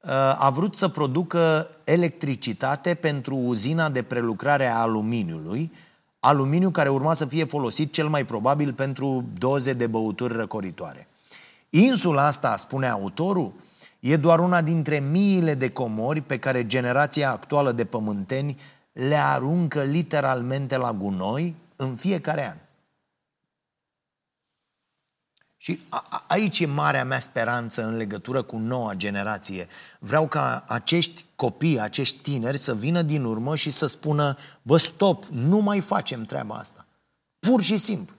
Uh, 0.00 0.10
a 0.38 0.50
vrut 0.50 0.76
să 0.76 0.88
producă 0.88 1.70
electricitate 1.84 2.94
pentru 2.94 3.36
uzina 3.36 3.88
de 3.88 4.02
prelucrare 4.02 4.66
a 4.66 4.80
aluminiului, 4.80 5.72
aluminiu 6.20 6.70
care 6.70 6.88
urma 6.88 7.14
să 7.14 7.24
fie 7.24 7.44
folosit 7.44 7.92
cel 7.92 8.08
mai 8.08 8.24
probabil 8.24 8.72
pentru 8.72 9.24
doze 9.38 9.72
de 9.72 9.86
băuturi 9.86 10.36
răcoritoare. 10.36 11.08
Insula 11.70 12.26
asta, 12.26 12.56
spune 12.56 12.88
autorul, 12.88 13.52
e 14.00 14.16
doar 14.16 14.38
una 14.38 14.62
dintre 14.62 14.98
miile 14.98 15.54
de 15.54 15.70
comori 15.70 16.20
pe 16.20 16.38
care 16.38 16.66
generația 16.66 17.30
actuală 17.30 17.72
de 17.72 17.84
pământeni 17.84 18.60
le 18.92 19.16
aruncă 19.16 19.82
literalmente 19.82 20.76
la 20.76 20.92
gunoi 20.92 21.54
în 21.76 21.96
fiecare 21.96 22.48
an. 22.48 22.56
Și 25.62 25.80
a, 25.88 26.24
aici 26.26 26.58
e 26.58 26.66
marea 26.66 27.04
mea 27.04 27.18
speranță 27.18 27.84
în 27.84 27.96
legătură 27.96 28.42
cu 28.42 28.58
noua 28.58 28.94
generație. 28.94 29.68
Vreau 29.98 30.28
ca 30.28 30.64
acești 30.66 31.24
copii, 31.36 31.80
acești 31.80 32.18
tineri 32.18 32.58
să 32.58 32.74
vină 32.74 33.02
din 33.02 33.24
urmă 33.24 33.56
și 33.56 33.70
să 33.70 33.86
spună, 33.86 34.36
bă, 34.62 34.76
stop, 34.76 35.24
nu 35.24 35.58
mai 35.58 35.80
facem 35.80 36.24
treaba 36.24 36.54
asta. 36.54 36.86
Pur 37.38 37.62
și 37.62 37.76
simplu. 37.76 38.14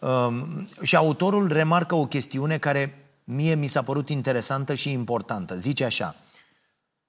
Um, 0.00 0.68
și 0.82 0.96
autorul 0.96 1.52
remarcă 1.52 1.94
o 1.94 2.06
chestiune 2.06 2.58
care 2.58 3.04
mie 3.24 3.54
mi 3.54 3.66
s-a 3.66 3.82
părut 3.82 4.08
interesantă 4.08 4.74
și 4.74 4.92
importantă. 4.92 5.56
Zice 5.56 5.84
așa, 5.84 6.16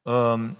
um, 0.02 0.58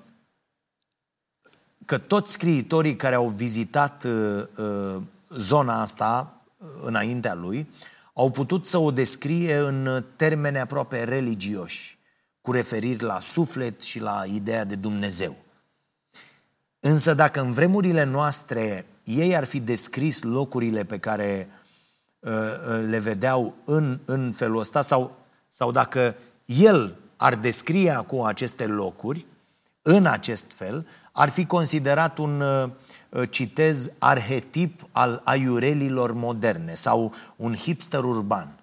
că 1.86 1.98
toți 1.98 2.32
scriitorii 2.32 2.96
care 2.96 3.16
au 3.16 3.28
vizitat 3.28 4.04
uh, 4.04 4.44
uh, 4.58 5.02
zona 5.30 5.82
asta 5.82 6.42
uh, 6.58 6.68
înaintea 6.84 7.34
lui 7.34 7.68
au 8.20 8.30
putut 8.30 8.66
să 8.66 8.78
o 8.78 8.92
descrie 8.92 9.58
în 9.58 10.04
termeni 10.16 10.60
aproape 10.60 11.04
religioși, 11.04 11.98
cu 12.42 12.52
referiri 12.52 13.04
la 13.04 13.20
suflet 13.20 13.82
și 13.82 14.00
la 14.00 14.24
ideea 14.34 14.64
de 14.64 14.76
Dumnezeu. 14.76 15.36
Însă 16.80 17.14
dacă 17.14 17.42
în 17.42 17.52
vremurile 17.52 18.04
noastre 18.04 18.86
ei 19.04 19.36
ar 19.36 19.44
fi 19.44 19.60
descris 19.60 20.22
locurile 20.22 20.84
pe 20.84 20.98
care 20.98 21.50
uh, 22.20 22.32
uh, 22.32 22.86
le 22.88 23.00
vedeau 23.00 23.56
în, 23.66 24.00
în 24.06 24.32
felul 24.32 24.60
ăsta, 24.60 24.82
sau, 24.82 25.18
sau 25.50 25.72
dacă 25.72 26.16
el 26.46 26.96
ar 27.16 27.36
descrie 27.36 27.92
acum 27.92 28.22
aceste 28.22 28.66
locuri 28.66 29.26
în 29.82 30.06
acest 30.06 30.52
fel, 30.52 30.88
ar 31.20 31.30
fi 31.30 31.46
considerat 31.46 32.18
un, 32.18 32.42
uh, 32.42 33.30
citez, 33.30 33.92
arhetip 33.98 34.88
al 34.92 35.22
aiurelilor 35.24 36.14
moderne 36.14 36.74
sau 36.74 37.14
un 37.36 37.56
hipster 37.56 38.04
urban. 38.04 38.60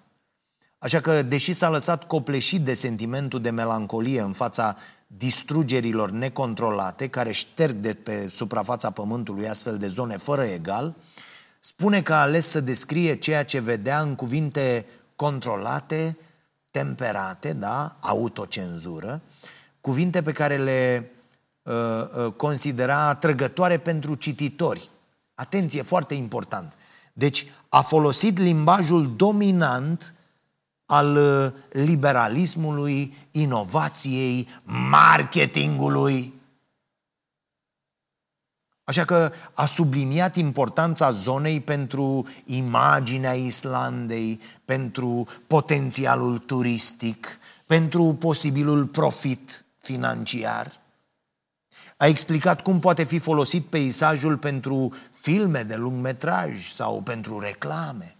Așa 0.77 0.99
că, 0.99 1.21
deși 1.21 1.53
s-a 1.53 1.69
lăsat 1.69 2.03
copleșit 2.03 2.61
de 2.61 2.73
sentimentul 2.73 3.41
de 3.41 3.49
melancolie 3.49 4.21
în 4.21 4.33
fața 4.33 4.77
distrugerilor 5.07 6.11
necontrolate, 6.11 7.07
care 7.07 7.31
șterg 7.31 7.75
de 7.75 7.93
pe 7.93 8.27
suprafața 8.29 8.89
pământului 8.89 9.49
astfel 9.49 9.77
de 9.77 9.87
zone 9.87 10.17
fără 10.17 10.43
egal, 10.43 10.95
spune 11.59 12.01
că 12.01 12.13
a 12.13 12.21
ales 12.21 12.47
să 12.47 12.61
descrie 12.61 13.15
ceea 13.15 13.45
ce 13.45 13.59
vedea 13.59 14.01
în 14.01 14.15
cuvinte 14.15 14.85
controlate, 15.15 16.17
temperate, 16.71 17.53
da, 17.53 17.97
autocenzură, 17.99 19.21
cuvinte 19.81 20.21
pe 20.21 20.31
care 20.31 20.57
le 20.57 21.11
Uh, 21.11 21.13
uh, 21.13 21.16
considera 22.35 23.07
atrăgătoare 23.07 23.77
pentru 23.77 24.13
cititori. 24.15 24.89
Atenție, 25.35 25.81
foarte 25.81 26.13
important. 26.13 26.77
Deci 27.13 27.45
a 27.69 27.81
folosit 27.81 28.37
limbajul 28.37 29.15
dominant 29.15 30.13
al 30.85 31.15
uh, 31.15 31.51
liberalismului, 31.71 33.17
inovației, 33.31 34.47
marketingului. 34.63 36.33
Așa 38.83 39.05
că 39.05 39.31
a 39.53 39.65
subliniat 39.65 40.35
importanța 40.35 41.11
zonei 41.11 41.61
pentru 41.61 42.27
imaginea 42.45 43.33
Islandei, 43.33 44.39
pentru 44.65 45.27
potențialul 45.47 46.37
turistic, 46.37 47.39
pentru 47.65 48.15
posibilul 48.19 48.85
profit 48.85 49.65
financiar. 49.77 50.71
A 51.97 52.05
explicat 52.05 52.61
cum 52.61 52.79
poate 52.79 53.03
fi 53.03 53.19
folosit 53.19 53.65
peisajul 53.65 54.37
pentru 54.37 54.93
filme 55.21 55.63
de 55.63 55.75
lung 55.75 56.01
metraj 56.01 56.61
sau 56.61 57.01
pentru 57.01 57.39
reclame. 57.39 58.15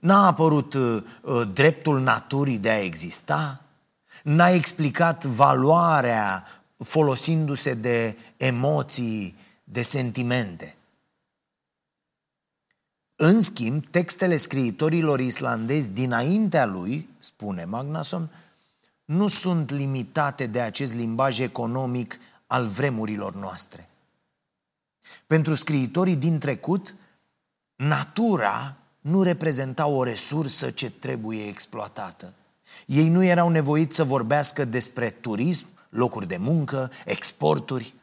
N-a 0.00 0.26
apărut 0.26 0.74
uh, 0.74 1.02
uh, 1.20 1.48
dreptul 1.52 2.00
naturii 2.00 2.58
de 2.58 2.70
a 2.70 2.82
exista, 2.82 3.60
n-a 4.22 4.48
explicat 4.48 5.24
valoarea 5.24 6.46
folosindu-se 6.84 7.74
de 7.74 8.16
emoții, 8.36 9.38
de 9.64 9.82
sentimente. 9.82 10.76
În 13.16 13.40
schimb, 13.40 13.86
textele 13.86 14.36
scriitorilor 14.36 15.20
islandezi 15.20 15.90
dinaintea 15.90 16.66
lui, 16.66 17.08
spune 17.18 17.64
Magnason, 17.64 18.30
nu 19.06 19.28
sunt 19.28 19.70
limitate 19.70 20.46
de 20.46 20.60
acest 20.60 20.94
limbaj 20.94 21.38
economic 21.38 22.18
al 22.46 22.66
vremurilor 22.66 23.34
noastre. 23.34 23.88
Pentru 25.26 25.54
scriitorii 25.54 26.16
din 26.16 26.38
trecut, 26.38 26.96
natura 27.76 28.76
nu 29.00 29.22
reprezenta 29.22 29.86
o 29.86 30.02
resursă 30.02 30.70
ce 30.70 30.90
trebuie 30.90 31.46
exploatată. 31.46 32.34
Ei 32.86 33.08
nu 33.08 33.22
erau 33.22 33.48
nevoiți 33.48 33.96
să 33.96 34.04
vorbească 34.04 34.64
despre 34.64 35.10
turism, 35.10 35.66
locuri 35.88 36.26
de 36.26 36.36
muncă, 36.36 36.90
exporturi, 37.04 37.94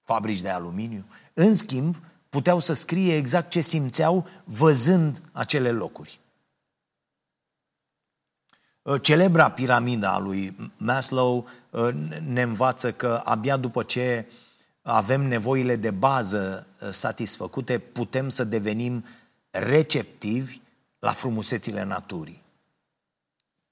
fabrici 0.00 0.40
de 0.40 0.48
aluminiu. 0.48 1.04
În 1.34 1.54
schimb, 1.54 1.96
puteau 2.28 2.58
să 2.58 2.72
scrie 2.72 3.16
exact 3.16 3.50
ce 3.50 3.60
simțeau 3.60 4.28
văzând 4.44 5.20
acele 5.32 5.70
locuri. 5.70 6.20
Uh, 8.86 9.02
celebra 9.02 9.50
piramida 9.50 10.12
a 10.12 10.18
lui 10.18 10.72
Maslow 10.76 11.48
uh, 11.70 11.88
ne 12.26 12.42
învață 12.42 12.92
că 12.92 13.20
abia 13.24 13.56
după 13.56 13.82
ce 13.82 14.26
avem 14.82 15.22
nevoile 15.22 15.76
de 15.76 15.90
bază 15.90 16.66
uh, 16.82 16.88
satisfăcute, 16.90 17.78
putem 17.78 18.28
să 18.28 18.44
devenim 18.44 19.04
receptivi 19.50 20.60
la 20.98 21.10
frumusețile 21.10 21.84
naturii. 21.84 22.42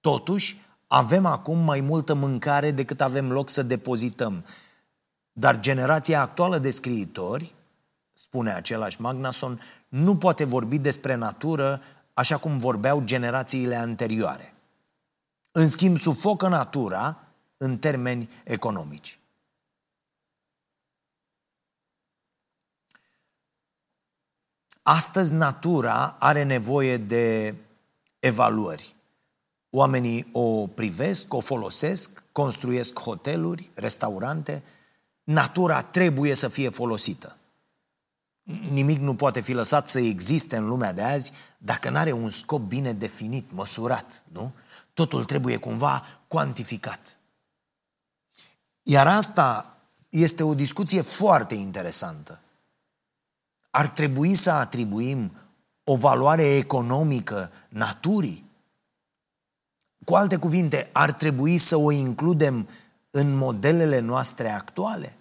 Totuși, 0.00 0.62
Avem 0.94 1.26
acum 1.26 1.58
mai 1.58 1.80
multă 1.80 2.14
mâncare 2.14 2.70
decât 2.70 3.00
avem 3.00 3.32
loc 3.32 3.48
să 3.48 3.62
depozităm. 3.62 4.44
Dar 5.32 5.60
generația 5.60 6.20
actuală 6.20 6.58
de 6.58 6.70
scriitori, 6.70 7.54
spune 8.12 8.52
același 8.52 9.00
Magnason, 9.00 9.60
nu 9.88 10.16
poate 10.16 10.44
vorbi 10.44 10.78
despre 10.78 11.14
natură 11.14 11.80
așa 12.12 12.36
cum 12.36 12.58
vorbeau 12.58 13.02
generațiile 13.04 13.76
anterioare. 13.76 14.53
În 15.56 15.68
schimb, 15.68 15.98
sufocă 15.98 16.48
natura 16.48 17.18
în 17.56 17.78
termeni 17.78 18.30
economici. 18.44 19.18
Astăzi 24.82 25.32
natura 25.32 26.16
are 26.18 26.42
nevoie 26.42 26.96
de 26.96 27.54
evaluări. 28.18 28.94
Oamenii 29.70 30.28
o 30.32 30.66
privesc, 30.66 31.34
o 31.34 31.40
folosesc, 31.40 32.22
construiesc 32.32 32.98
hoteluri, 32.98 33.70
restaurante. 33.74 34.62
Natura 35.24 35.82
trebuie 35.82 36.34
să 36.34 36.48
fie 36.48 36.68
folosită. 36.68 37.36
Nimic 38.70 38.98
nu 38.98 39.14
poate 39.14 39.40
fi 39.40 39.52
lăsat 39.52 39.88
să 39.88 39.98
existe 39.98 40.56
în 40.56 40.66
lumea 40.66 40.92
de 40.92 41.02
azi 41.02 41.32
dacă 41.58 41.90
nu 41.90 41.96
are 41.96 42.12
un 42.12 42.30
scop 42.30 42.60
bine 42.60 42.92
definit, 42.92 43.52
măsurat, 43.52 44.24
nu? 44.28 44.54
Totul 44.94 45.24
trebuie 45.24 45.56
cumva 45.56 46.06
cuantificat. 46.28 47.18
Iar 48.82 49.06
asta 49.06 49.76
este 50.08 50.42
o 50.42 50.54
discuție 50.54 51.00
foarte 51.00 51.54
interesantă. 51.54 52.40
Ar 53.70 53.88
trebui 53.88 54.34
să 54.34 54.50
atribuim 54.50 55.32
o 55.84 55.96
valoare 55.96 56.54
economică 56.56 57.50
naturii? 57.68 58.50
Cu 60.04 60.14
alte 60.14 60.36
cuvinte, 60.36 60.90
ar 60.92 61.12
trebui 61.12 61.58
să 61.58 61.76
o 61.76 61.90
includem 61.90 62.68
în 63.10 63.34
modelele 63.36 63.98
noastre 63.98 64.50
actuale? 64.50 65.16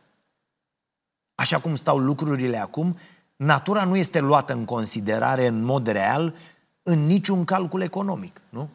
Așa 1.36 1.60
cum 1.60 1.76
stau 1.76 1.98
lucrurile 1.98 2.58
acum, 2.58 2.98
natura 3.36 3.86
nu 3.86 3.96
este 3.96 4.20
luată 4.20 4.54
în 4.54 4.66
considerare 4.66 5.48
în 5.48 5.64
mod 5.64 5.88
real 5.88 6.36
în 6.84 7.06
niciun 7.06 7.46
calcul 7.46 7.82
economic, 7.82 8.42
nu? 8.50 8.70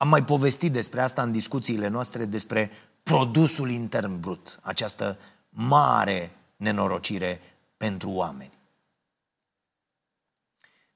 Am 0.00 0.08
mai 0.08 0.24
povestit 0.24 0.72
despre 0.72 1.00
asta 1.00 1.22
în 1.22 1.32
discuțiile 1.32 1.88
noastre 1.88 2.24
despre 2.24 2.70
produsul 3.02 3.70
intern 3.70 4.20
brut, 4.20 4.58
această 4.62 5.18
mare 5.48 6.30
nenorocire 6.56 7.40
pentru 7.76 8.10
oameni. 8.10 8.52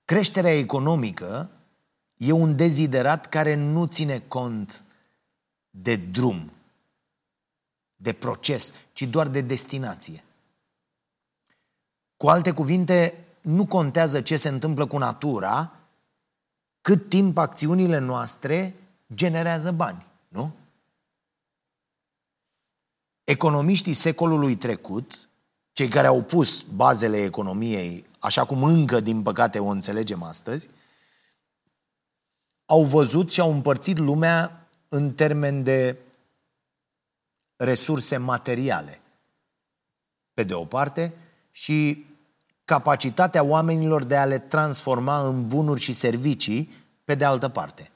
Creșterea 0.04 0.58
economică 0.58 1.50
e 2.16 2.32
un 2.32 2.56
deziderat 2.56 3.28
care 3.28 3.54
nu 3.54 3.86
ține 3.86 4.18
cont 4.18 4.84
de 5.70 5.96
drum, 5.96 6.52
de 7.96 8.12
proces, 8.12 8.74
ci 8.92 9.02
doar 9.02 9.28
de 9.28 9.40
destinație. 9.40 10.24
Cu 12.16 12.28
alte 12.28 12.52
cuvinte, 12.52 13.24
nu 13.40 13.66
contează 13.66 14.20
ce 14.20 14.36
se 14.36 14.48
întâmplă 14.48 14.86
cu 14.86 14.98
natura, 14.98 15.72
cât 16.80 17.08
timp 17.08 17.38
acțiunile 17.38 17.98
noastre 17.98 18.74
generează 19.14 19.72
bani, 19.72 20.06
nu? 20.28 20.54
Economiștii 23.24 23.92
secolului 23.92 24.56
trecut, 24.56 25.28
cei 25.72 25.88
care 25.88 26.06
au 26.06 26.22
pus 26.22 26.62
bazele 26.62 27.22
economiei, 27.22 28.06
așa 28.18 28.44
cum 28.44 28.62
încă, 28.62 29.00
din 29.00 29.22
păcate, 29.22 29.58
o 29.58 29.66
înțelegem 29.66 30.22
astăzi, 30.22 30.68
au 32.66 32.84
văzut 32.84 33.32
și 33.32 33.40
au 33.40 33.52
împărțit 33.52 33.98
lumea 33.98 34.66
în 34.88 35.14
termen 35.14 35.62
de 35.62 35.98
resurse 37.56 38.16
materiale, 38.16 39.00
pe 40.34 40.44
de 40.44 40.54
o 40.54 40.64
parte, 40.64 41.14
și 41.50 42.06
capacitatea 42.64 43.42
oamenilor 43.42 44.04
de 44.04 44.16
a 44.16 44.24
le 44.24 44.38
transforma 44.38 45.26
în 45.26 45.48
bunuri 45.48 45.80
și 45.80 45.92
servicii, 45.92 46.70
pe 47.04 47.14
de 47.14 47.24
altă 47.24 47.48
parte. 47.48 47.90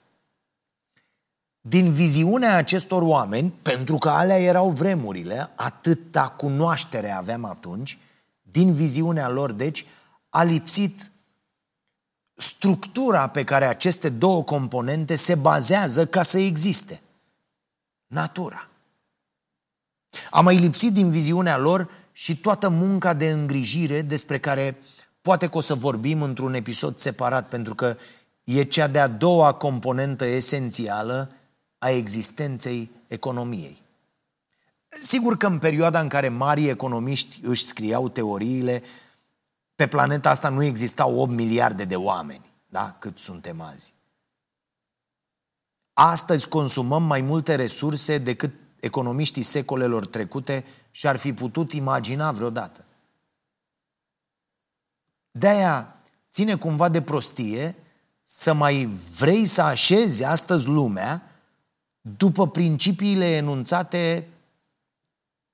Din 1.68 1.92
viziunea 1.92 2.56
acestor 2.56 3.02
oameni, 3.02 3.50
pentru 3.62 3.98
că 3.98 4.08
alea 4.08 4.38
erau 4.38 4.70
vremurile, 4.70 5.50
atâta 5.54 6.28
cunoaștere 6.28 7.10
aveam 7.10 7.44
atunci, 7.44 7.98
din 8.42 8.72
viziunea 8.72 9.28
lor, 9.28 9.52
deci, 9.52 9.86
a 10.28 10.42
lipsit 10.42 11.12
structura 12.34 13.28
pe 13.28 13.44
care 13.44 13.66
aceste 13.66 14.08
două 14.08 14.44
componente 14.44 15.16
se 15.16 15.34
bazează 15.34 16.06
ca 16.06 16.22
să 16.22 16.38
existe. 16.38 17.00
Natura. 18.06 18.68
A 20.30 20.40
mai 20.40 20.56
lipsit 20.56 20.92
din 20.92 21.10
viziunea 21.10 21.56
lor 21.56 21.90
și 22.12 22.36
toată 22.36 22.68
munca 22.68 23.14
de 23.14 23.30
îngrijire 23.30 24.02
despre 24.02 24.38
care 24.38 24.78
poate 25.22 25.48
că 25.48 25.56
o 25.56 25.60
să 25.60 25.74
vorbim 25.74 26.22
într-un 26.22 26.54
episod 26.54 26.98
separat, 26.98 27.48
pentru 27.48 27.74
că 27.74 27.96
e 28.44 28.62
cea 28.62 28.86
de-a 28.86 29.06
doua 29.06 29.52
componentă 29.52 30.24
esențială 30.24 31.32
a 31.78 31.90
existenței 31.90 32.90
economiei. 33.06 33.82
Sigur 35.00 35.36
că 35.36 35.46
în 35.46 35.58
perioada 35.58 36.00
în 36.00 36.08
care 36.08 36.28
mari 36.28 36.68
economiști 36.68 37.40
își 37.42 37.64
scriau 37.64 38.08
teoriile, 38.08 38.82
pe 39.74 39.86
planeta 39.86 40.30
asta 40.30 40.48
nu 40.48 40.62
existau 40.62 41.20
8 41.20 41.30
miliarde 41.30 41.84
de 41.84 41.96
oameni, 41.96 42.50
da? 42.66 42.96
cât 42.98 43.18
suntem 43.18 43.60
azi. 43.60 43.92
Astăzi 45.92 46.48
consumăm 46.48 47.02
mai 47.02 47.20
multe 47.20 47.54
resurse 47.54 48.18
decât 48.18 48.52
economiștii 48.80 49.42
secolelor 49.42 50.06
trecute 50.06 50.64
și-ar 50.90 51.16
fi 51.16 51.32
putut 51.32 51.72
imagina 51.72 52.32
vreodată. 52.32 52.84
De-aia 55.30 55.96
ține 56.32 56.56
cumva 56.56 56.88
de 56.88 57.02
prostie 57.02 57.76
să 58.24 58.52
mai 58.52 58.84
vrei 59.18 59.44
să 59.44 59.62
așezi 59.62 60.24
astăzi 60.24 60.66
lumea 60.66 61.27
după 62.16 62.48
principiile 62.48 63.36
enunțate 63.36 64.28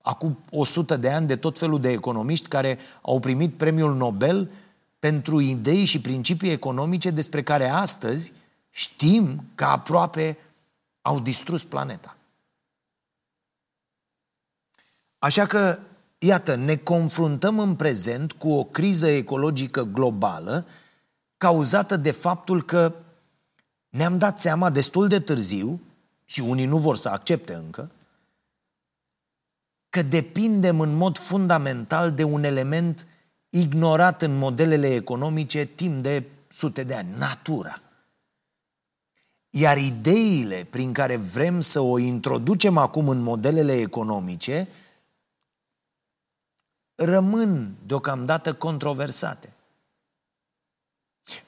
acum 0.02 0.38
100 0.50 0.96
de 0.96 1.10
ani 1.10 1.26
de 1.26 1.36
tot 1.36 1.58
felul 1.58 1.80
de 1.80 1.90
economiști 1.90 2.48
care 2.48 2.78
au 3.02 3.20
primit 3.20 3.54
premiul 3.54 3.94
Nobel 3.94 4.50
pentru 4.98 5.40
idei 5.40 5.84
și 5.84 6.00
principii 6.00 6.50
economice 6.50 7.10
despre 7.10 7.42
care 7.42 7.68
astăzi 7.68 8.32
știm 8.70 9.44
că 9.54 9.64
aproape 9.64 10.38
au 11.02 11.20
distrus 11.20 11.64
planeta. 11.64 12.16
Așa 15.18 15.46
că, 15.46 15.78
iată, 16.18 16.54
ne 16.54 16.76
confruntăm 16.76 17.58
în 17.58 17.74
prezent 17.76 18.32
cu 18.32 18.50
o 18.50 18.64
criză 18.64 19.06
ecologică 19.06 19.82
globală 19.82 20.66
cauzată 21.36 21.96
de 21.96 22.10
faptul 22.10 22.62
că 22.62 22.94
ne-am 23.88 24.18
dat 24.18 24.38
seama 24.38 24.70
destul 24.70 25.08
de 25.08 25.20
târziu, 25.20 25.80
și 26.24 26.40
unii 26.40 26.66
nu 26.66 26.78
vor 26.78 26.96
să 26.96 27.08
accepte 27.08 27.54
încă, 27.54 27.90
că 29.88 30.02
depindem 30.02 30.80
în 30.80 30.94
mod 30.94 31.18
fundamental 31.18 32.12
de 32.12 32.22
un 32.22 32.44
element 32.44 33.06
ignorat 33.48 34.22
în 34.22 34.38
modelele 34.38 34.94
economice 34.94 35.64
timp 35.64 36.02
de 36.02 36.24
sute 36.48 36.84
de 36.84 36.94
ani, 36.94 37.16
natura. 37.16 37.78
Iar 39.50 39.76
ideile 39.78 40.66
prin 40.70 40.92
care 40.92 41.16
vrem 41.16 41.60
să 41.60 41.80
o 41.80 41.98
introducem 41.98 42.76
acum 42.76 43.08
în 43.08 43.20
modelele 43.20 43.72
economice 43.72 44.68
rămân 46.94 47.76
deocamdată 47.86 48.54
controversate. 48.54 49.54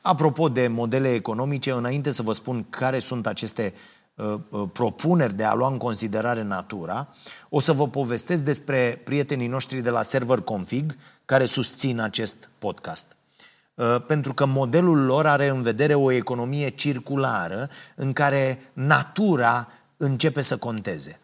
Apropo 0.01 0.49
de 0.49 0.69
modele 0.69 1.15
economice, 1.15 1.73
înainte 1.73 2.13
să 2.13 2.23
vă 2.23 2.33
spun 2.33 2.71
care 2.71 2.99
sunt 2.99 3.27
aceste 3.27 3.75
uh, 3.75 3.81
uh, 3.81 3.96
propuneri 4.73 5.35
de 5.35 5.45
a 5.45 5.55
lua 5.55 5.69
în 5.69 5.79
considerare 5.79 6.43
natura, 6.43 7.09
o 7.49 7.61
să 7.61 7.73
vă 7.73 7.89
povestesc 7.89 8.45
despre 8.45 9.01
prietenii 9.05 9.47
noștri 9.47 9.81
de 9.81 9.91
la 9.91 10.03
Server 10.03 10.41
Config 10.41 10.97
care 11.25 11.45
susțin 11.45 12.01
acest 12.01 12.49
podcast. 12.59 13.17
Uh, 13.75 14.05
pentru 14.07 14.35
că 14.35 14.45
modelul 14.45 15.05
lor 15.05 15.27
are 15.27 15.49
în 15.49 15.63
vedere 15.63 15.95
o 15.95 16.11
economie 16.11 16.69
circulară 16.69 17.71
în 17.95 18.13
care 18.13 18.71
natura 18.73 19.69
începe 19.97 20.41
să 20.41 20.57
conteze. 20.57 21.21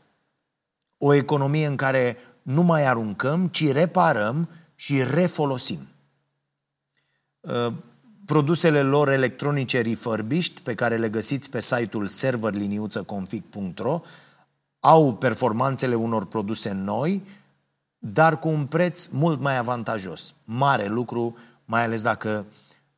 O 0.98 1.12
economie 1.12 1.66
în 1.66 1.76
care 1.76 2.16
nu 2.42 2.62
mai 2.62 2.86
aruncăm, 2.86 3.48
ci 3.48 3.72
reparăm 3.72 4.48
și 4.74 5.02
refolosim. 5.02 5.88
Uh, 8.22 8.26
produsele 8.26 8.82
lor 8.82 9.08
electronice 9.08 9.80
refurbished, 9.80 10.58
pe 10.58 10.74
care 10.74 10.96
le 10.96 11.08
găsiți 11.08 11.50
pe 11.50 11.60
site-ul 11.60 12.06
serverliniuțăconfig.ro, 12.06 14.00
au 14.80 15.14
performanțele 15.14 15.94
unor 15.94 16.26
produse 16.26 16.72
noi, 16.72 17.22
dar 17.98 18.38
cu 18.38 18.48
un 18.48 18.66
preț 18.66 19.06
mult 19.06 19.40
mai 19.40 19.58
avantajos. 19.58 20.34
Mare 20.44 20.86
lucru, 20.86 21.36
mai 21.64 21.84
ales 21.84 22.02
dacă 22.02 22.46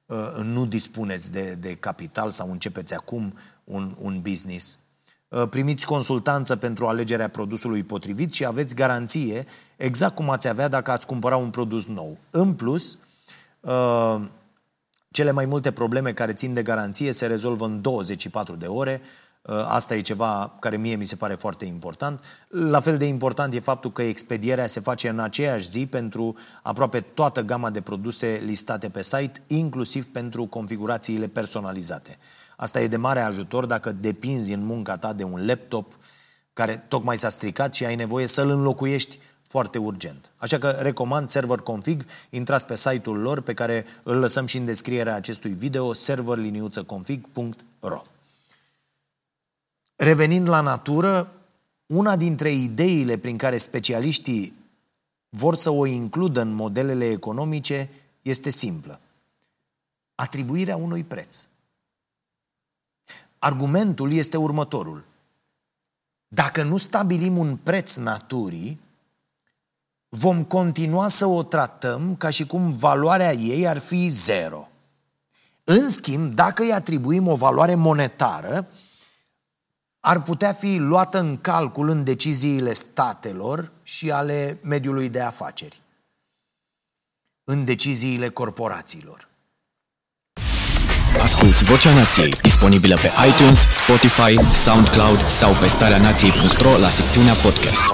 uh, 0.07 0.17
nu 0.43 0.67
dispuneți 0.67 1.33
de, 1.33 1.55
de 1.61 1.75
capital 1.75 2.31
sau 2.31 2.51
începeți 2.51 2.95
acum 2.95 3.35
un, 3.65 3.97
un 3.99 4.21
business. 4.21 4.79
uh, 5.29 5.49
primiți 5.49 5.87
consultanță 5.87 6.57
pentru 6.57 6.87
alegerea 6.87 7.29
produsului 7.29 7.83
potrivit 7.83 8.33
și 8.33 8.45
aveți 8.45 8.75
garanție 8.75 9.47
exact 9.77 10.15
cum 10.15 10.31
ați 10.31 10.49
avea 10.49 10.69
dacă 10.69 10.91
ați 10.91 11.07
cumpăra 11.07 11.37
un 11.37 11.51
produs 11.51 11.87
nou. 11.87 12.19
În 12.31 12.55
plus, 12.55 12.99
uh, 13.61 14.21
cele 15.15 15.31
mai 15.31 15.45
multe 15.45 15.73
probleme 15.73 16.13
care 16.13 16.33
țin 16.33 16.55
de 16.55 16.63
garanție 16.63 17.13
se 17.13 17.27
rezolvă 17.27 17.65
în 17.65 17.81
24 17.81 18.55
de 18.55 18.67
ore, 18.67 19.01
Uh, 19.49 19.65
asta 19.69 19.95
e 19.95 20.01
ceva 20.01 20.57
care 20.61 20.77
mie 20.77 20.97
mi 20.97 21.05
se 21.05 21.17
pare 21.17 21.35
foarte 21.35 21.65
important. 21.65 22.25
La 22.49 22.81
fel 22.81 22.99
de 22.99 23.05
important 23.05 23.55
e 23.55 23.61
faptul 23.61 23.93
că 23.93 24.03
expedierea 24.03 24.67
se 24.67 24.81
face 24.81 25.09
în 25.09 25.19
aceeași 25.19 25.71
zi 25.71 25.87
pentru 25.87 26.37
aproape 26.63 27.01
toată 27.01 27.43
gama 27.43 27.71
de 27.71 27.81
produse 27.81 28.43
listate 28.45 28.89
pe 28.89 29.03
site, 29.03 29.43
inclusiv 29.47 30.07
pentru 30.07 30.47
configurațiile 30.47 31.27
personalizate. 31.27 32.19
Asta 32.57 32.81
e 32.81 32.87
de 32.87 32.97
mare 32.97 33.21
ajutor 33.21 33.67
dacă 33.67 33.93
depinzi 33.93 34.53
în 34.53 34.65
munca 34.65 34.97
ta 34.97 35.13
de 35.13 35.25
un 35.25 35.47
laptop 35.47 35.93
care 36.53 36.85
tocmai 36.89 37.17
s-a 37.19 37.29
stricat 37.29 37.75
și 37.75 37.85
ai 37.85 37.95
nevoie 37.95 38.27
să-l 38.27 38.51
înlocuiești 38.51 39.19
foarte 39.55 39.79
urgent. 39.79 40.31
Așa 40.37 40.59
că 40.59 40.71
recomand 40.71 41.29
Server 41.29 41.59
Config, 41.59 42.07
intrați 42.31 42.67
pe 42.67 42.77
site-ul 42.77 43.19
lor 43.19 43.41
pe 43.41 43.55
care 43.55 43.85
îl 44.03 44.17
lăsăm 44.17 44.47
și 44.47 44.57
în 44.57 44.65
descrierea 44.65 45.15
acestui 45.15 45.53
video, 45.53 45.93
serverliniuțăconfig.ro 45.93 48.03
Revenind 49.97 50.49
la 50.49 50.61
natură, 50.61 51.33
una 51.87 52.17
dintre 52.17 52.53
ideile 52.53 53.19
prin 53.19 53.37
care 53.37 53.57
specialiștii 53.57 54.55
vor 55.29 55.55
să 55.55 55.71
o 55.71 55.87
includă 55.87 56.41
în 56.41 56.53
modelele 56.53 57.11
economice 57.11 57.91
este 58.23 58.51
simplă. 58.51 59.01
Atribuirea 60.15 60.77
unui 60.77 61.05
preț. 61.05 61.47
Argumentul 63.39 64.13
este 64.13 64.37
următorul. 64.37 65.05
Dacă 66.29 66.63
nu 66.63 66.77
stabilim 66.77 67.39
un 67.39 67.57
preț 67.57 67.97
naturii, 67.97 68.83
vom 70.17 70.45
continua 70.45 71.09
să 71.09 71.27
o 71.27 71.43
tratăm 71.43 72.17
ca 72.17 72.31
și 72.31 72.47
cum 72.47 72.73
valoarea 72.73 73.33
ei 73.33 73.69
ar 73.69 73.79
fi 73.79 74.09
zero. 74.09 74.69
În 75.65 75.91
schimb, 75.91 76.35
dacă 76.35 76.63
îi 76.63 76.73
atribuim 76.73 77.27
o 77.27 77.35
valoare 77.35 77.75
monetară, 77.75 78.67
ar 80.01 80.23
putea 80.23 80.53
fi 80.53 80.77
luată 80.77 81.19
în 81.19 81.39
calcul 81.41 81.89
în 81.89 82.05
deciziile 82.05 82.73
statelor 82.73 83.71
și 83.83 84.11
ale 84.11 84.59
mediului 84.63 85.09
de 85.09 85.21
afaceri, 85.21 85.83
în 87.45 87.65
deciziile 87.65 88.29
corporațiilor. 88.29 89.29
Asculți 91.21 91.65
Vocea 91.65 91.95
Nației, 91.95 92.31
disponibilă 92.43 92.97
pe 92.97 93.11
iTunes, 93.29 93.59
Spotify, 93.69 94.55
SoundCloud 94.55 95.27
sau 95.27 95.53
pe 95.53 95.67
starea 95.67 95.99
nației.ro 95.99 96.79
la 96.79 96.89
secțiunea 96.89 97.35
podcast. 97.35 97.85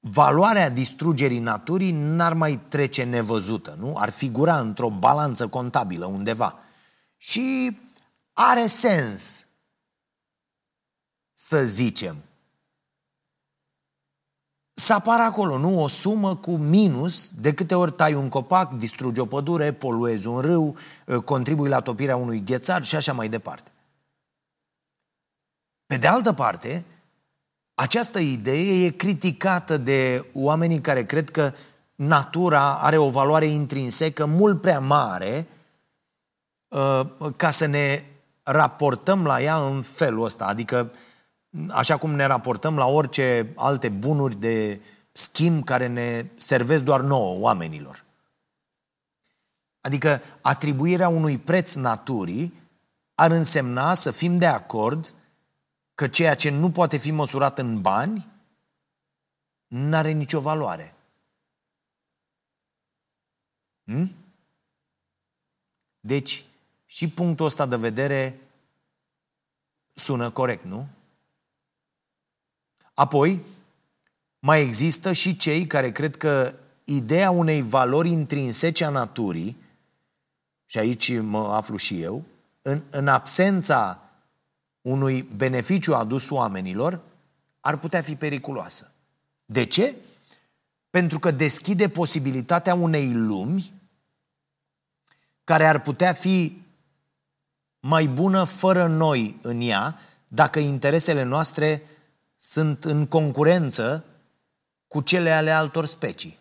Valoarea 0.00 0.68
distrugerii 0.68 1.38
naturii 1.38 1.92
n-ar 1.92 2.32
mai 2.32 2.60
trece 2.68 3.04
nevăzută, 3.04 3.74
nu? 3.78 3.96
Ar 3.96 4.10
figura 4.10 4.58
într-o 4.58 4.90
balanță 4.90 5.48
contabilă 5.48 6.06
undeva. 6.06 6.58
Și 7.16 7.78
are 8.32 8.66
sens 8.66 9.46
să 11.32 11.64
zicem. 11.64 12.16
Să 14.74 14.92
apară 14.92 15.22
acolo, 15.22 15.58
nu? 15.58 15.82
O 15.82 15.88
sumă 15.88 16.36
cu 16.36 16.56
minus 16.56 17.30
de 17.30 17.54
câte 17.54 17.74
ori 17.74 17.92
tai 17.92 18.14
un 18.14 18.28
copac, 18.28 18.72
distrugi 18.72 19.20
o 19.20 19.26
pădure, 19.26 19.72
poluezi 19.72 20.26
un 20.26 20.40
râu, 20.40 20.76
contribui 21.24 21.68
la 21.68 21.80
topirea 21.80 22.16
unui 22.16 22.44
ghețar 22.44 22.84
și 22.84 22.96
așa 22.96 23.12
mai 23.12 23.28
departe. 23.28 23.70
Pe 25.86 25.96
de 25.96 26.06
altă 26.06 26.32
parte, 26.32 26.84
această 27.80 28.18
idee 28.18 28.84
e 28.84 28.90
criticată 28.90 29.76
de 29.76 30.26
oamenii 30.32 30.80
care 30.80 31.04
cred 31.04 31.30
că 31.30 31.52
natura 31.94 32.78
are 32.78 32.96
o 32.96 33.10
valoare 33.10 33.46
intrinsecă 33.46 34.26
mult 34.26 34.60
prea 34.60 34.80
mare 34.80 35.46
uh, 36.68 37.00
ca 37.36 37.50
să 37.50 37.66
ne 37.66 38.04
raportăm 38.42 39.24
la 39.24 39.40
ea 39.40 39.56
în 39.56 39.82
felul 39.82 40.24
ăsta, 40.24 40.44
adică 40.44 40.92
așa 41.70 41.96
cum 41.96 42.14
ne 42.14 42.24
raportăm 42.24 42.76
la 42.76 42.86
orice 42.86 43.52
alte 43.56 43.88
bunuri 43.88 44.36
de 44.36 44.80
schimb 45.12 45.64
care 45.64 45.86
ne 45.86 46.24
servesc 46.36 46.82
doar 46.82 47.00
nouă, 47.00 47.38
oamenilor. 47.38 48.04
Adică 49.80 50.20
atribuirea 50.40 51.08
unui 51.08 51.38
preț 51.38 51.74
naturii 51.74 52.54
ar 53.14 53.30
însemna 53.30 53.94
să 53.94 54.10
fim 54.10 54.38
de 54.38 54.46
acord 54.46 55.14
că 56.00 56.08
ceea 56.08 56.34
ce 56.34 56.50
nu 56.50 56.70
poate 56.70 56.96
fi 56.96 57.10
măsurat 57.10 57.58
în 57.58 57.80
bani 57.80 58.26
nu 59.66 59.96
are 59.96 60.10
nicio 60.10 60.40
valoare. 60.40 60.94
Hmm? 63.84 64.10
Deci, 66.00 66.44
și 66.86 67.08
punctul 67.08 67.46
ăsta 67.46 67.66
de 67.66 67.76
vedere 67.76 68.40
sună 69.92 70.30
corect, 70.30 70.64
nu? 70.64 70.88
Apoi, 72.94 73.40
mai 74.38 74.62
există 74.62 75.12
și 75.12 75.36
cei 75.36 75.66
care 75.66 75.92
cred 75.92 76.16
că 76.16 76.54
ideea 76.84 77.30
unei 77.30 77.62
valori 77.62 78.08
intrinsece 78.10 78.84
a 78.84 78.90
naturii, 78.90 79.56
și 80.66 80.78
aici 80.78 81.18
mă 81.18 81.54
aflu 81.54 81.76
și 81.76 82.02
eu, 82.02 82.24
în, 82.62 82.84
în 82.90 83.08
absența 83.08 84.09
unui 84.82 85.22
beneficiu 85.22 85.94
adus 85.94 86.30
oamenilor, 86.30 87.00
ar 87.60 87.78
putea 87.78 88.02
fi 88.02 88.16
periculoasă. 88.16 88.92
De 89.44 89.64
ce? 89.64 89.94
Pentru 90.90 91.18
că 91.18 91.30
deschide 91.30 91.88
posibilitatea 91.88 92.74
unei 92.74 93.12
lumi 93.12 93.72
care 95.44 95.66
ar 95.66 95.80
putea 95.80 96.12
fi 96.12 96.62
mai 97.80 98.06
bună 98.06 98.44
fără 98.44 98.86
noi 98.86 99.38
în 99.42 99.60
ea, 99.60 99.98
dacă 100.28 100.58
interesele 100.58 101.22
noastre 101.22 101.82
sunt 102.36 102.84
în 102.84 103.06
concurență 103.06 104.04
cu 104.88 105.00
cele 105.00 105.30
ale 105.30 105.50
altor 105.50 105.86
specii. 105.86 106.38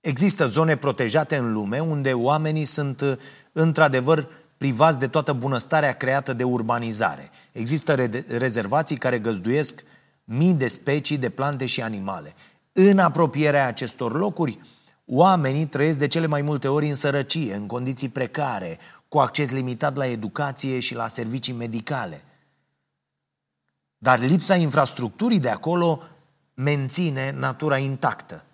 Există 0.00 0.46
zone 0.46 0.76
protejate 0.76 1.36
în 1.36 1.52
lume 1.52 1.78
unde 1.80 2.14
oamenii 2.14 2.64
sunt 2.64 3.18
într-adevăr 3.52 4.28
privați 4.60 4.98
de 4.98 5.08
toată 5.08 5.32
bunăstarea 5.32 5.92
creată 5.92 6.32
de 6.32 6.44
urbanizare. 6.44 7.30
Există 7.52 7.94
re- 7.94 8.24
rezervații 8.28 8.96
care 8.96 9.18
găzduiesc 9.18 9.84
mii 10.24 10.54
de 10.54 10.68
specii 10.68 11.18
de 11.18 11.30
plante 11.30 11.66
și 11.66 11.82
animale. 11.82 12.34
În 12.72 12.98
apropierea 12.98 13.66
acestor 13.66 14.12
locuri, 14.12 14.58
oamenii 15.06 15.66
trăiesc 15.66 15.98
de 15.98 16.08
cele 16.08 16.26
mai 16.26 16.42
multe 16.42 16.68
ori 16.68 16.88
în 16.88 16.94
sărăcie, 16.94 17.54
în 17.54 17.66
condiții 17.66 18.08
precare, 18.08 18.78
cu 19.08 19.18
acces 19.18 19.50
limitat 19.50 19.96
la 19.96 20.06
educație 20.06 20.80
și 20.80 20.94
la 20.94 21.06
servicii 21.06 21.52
medicale. 21.52 22.24
Dar 23.98 24.18
lipsa 24.18 24.56
infrastructurii 24.56 25.40
de 25.40 25.50
acolo 25.50 26.02
menține 26.54 27.30
natura 27.30 27.78
intactă. 27.78 28.44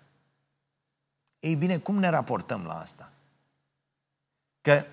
Ei 1.39 1.55
bine, 1.55 1.77
cum 1.77 1.99
ne 1.99 2.09
raportăm 2.09 2.63
la 2.67 2.73
asta? 2.73 3.11
Că 4.61 4.83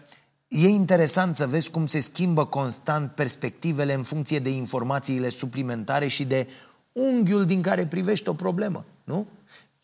e 0.56 0.68
interesant 0.68 1.36
să 1.36 1.46
vezi 1.46 1.70
cum 1.70 1.86
se 1.86 2.00
schimbă 2.00 2.46
constant 2.46 3.10
perspectivele 3.12 3.92
în 3.92 4.02
funcție 4.02 4.38
de 4.38 4.50
informațiile 4.50 5.28
suplimentare 5.28 6.06
și 6.06 6.24
de 6.24 6.48
unghiul 6.92 7.44
din 7.44 7.62
care 7.62 7.86
privești 7.86 8.28
o 8.28 8.34
problemă, 8.34 8.84
nu? 9.04 9.26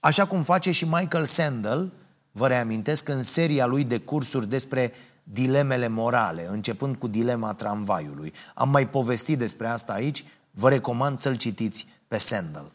Așa 0.01 0.27
cum 0.27 0.43
face 0.43 0.71
și 0.71 0.85
Michael 0.85 1.25
Sandel, 1.25 1.93
vă 2.33 2.49
reamintesc, 2.49 3.09
în 3.09 3.23
seria 3.23 3.67
lui 3.67 3.85
de 3.85 3.99
cursuri 3.99 4.49
despre 4.49 4.93
dilemele 5.23 5.89
morale, 5.89 6.49
începând 6.49 6.97
cu 6.97 7.09
dilema 7.09 7.55
tramvaiului. 7.55 8.33
Am 8.55 8.69
mai 8.69 8.89
povestit 8.89 9.39
despre 9.39 9.67
asta 9.67 9.93
aici, 9.93 10.25
vă 10.51 10.69
recomand 10.69 11.19
să-l 11.19 11.37
citiți 11.37 11.87
pe 12.09 12.19
Sandel. 12.19 12.73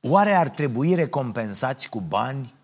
Oare 0.00 0.34
ar 0.34 0.48
trebui 0.48 0.94
recompensați 0.94 1.88
cu 1.88 2.00
bani 2.00 2.56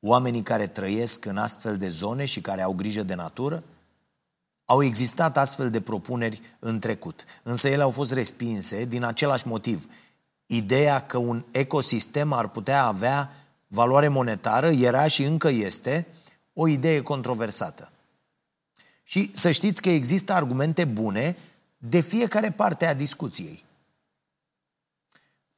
oamenii 0.00 0.42
care 0.42 0.66
trăiesc 0.66 1.24
în 1.24 1.36
astfel 1.36 1.76
de 1.76 1.88
zone 1.88 2.24
și 2.24 2.40
care 2.40 2.62
au 2.62 2.72
grijă 2.72 3.02
de 3.02 3.14
natură? 3.14 3.62
Au 4.64 4.82
existat 4.82 5.36
astfel 5.36 5.70
de 5.70 5.80
propuneri 5.80 6.40
în 6.58 6.78
trecut, 6.78 7.24
însă 7.42 7.68
ele 7.68 7.82
au 7.82 7.90
fost 7.90 8.12
respinse 8.12 8.84
din 8.84 9.02
același 9.02 9.46
motiv. 9.46 9.88
Ideea 10.46 11.06
că 11.06 11.18
un 11.18 11.44
ecosistem 11.50 12.32
ar 12.32 12.48
putea 12.48 12.84
avea 12.84 13.30
valoare 13.66 14.08
monetară 14.08 14.68
era 14.68 15.06
și 15.06 15.22
încă 15.22 15.48
este 15.48 16.06
o 16.52 16.68
idee 16.68 17.02
controversată. 17.02 17.90
Și 19.02 19.30
să 19.34 19.50
știți 19.50 19.82
că 19.82 19.90
există 19.90 20.32
argumente 20.32 20.84
bune 20.84 21.36
de 21.78 22.00
fiecare 22.00 22.50
parte 22.50 22.86
a 22.86 22.94
discuției. 22.94 23.64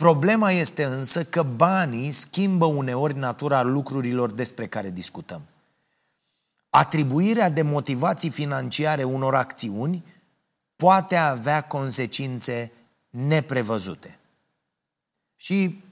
Problema 0.03 0.51
este 0.51 0.85
însă 0.85 1.25
că 1.25 1.43
banii 1.43 2.11
schimbă 2.11 2.65
uneori 2.65 3.19
natura 3.19 3.63
lucrurilor 3.63 4.31
despre 4.31 4.67
care 4.67 4.91
discutăm. 4.91 5.43
Atribuirea 6.71 7.51
de 7.51 7.63
motivații 7.63 8.31
financiare 8.31 9.03
unor 9.03 9.35
acțiuni 9.35 10.05
poate 10.77 11.17
avea 11.17 11.61
consecințe 11.61 12.73
neprevăzute. 13.11 14.19
Și 15.37 15.85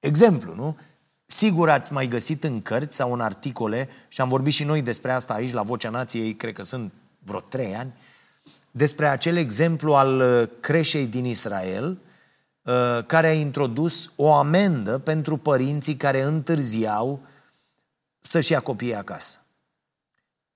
exemplu, 0.00 0.54
nu? 0.54 0.78
Sigur 1.26 1.70
ați 1.70 1.92
mai 1.92 2.08
găsit 2.08 2.44
în 2.44 2.62
cărți 2.62 2.96
sau 2.96 3.12
în 3.12 3.20
articole, 3.20 3.88
și 4.08 4.20
am 4.20 4.28
vorbit 4.28 4.52
și 4.52 4.64
noi 4.64 4.82
despre 4.82 5.10
asta 5.10 5.34
aici 5.34 5.52
la 5.52 5.62
Vocea 5.62 5.90
Nației, 5.90 6.34
cred 6.34 6.54
că 6.54 6.62
sunt 6.62 6.92
vreo 7.18 7.40
trei 7.40 7.76
ani, 7.76 7.92
despre 8.70 9.08
acel 9.08 9.36
exemplu 9.36 9.94
al 9.94 10.20
uh, 10.20 10.48
creșei 10.60 11.06
din 11.06 11.24
Israel, 11.24 11.90
uh, 11.90 12.10
care 13.06 13.26
a 13.26 13.32
introdus 13.32 14.12
o 14.16 14.32
amendă 14.32 14.98
pentru 14.98 15.36
părinții 15.36 15.96
care 15.96 16.22
întârziau 16.22 17.20
să-și 18.20 18.52
ia 18.52 18.60
copiii 18.60 18.94
acasă. 18.94 19.36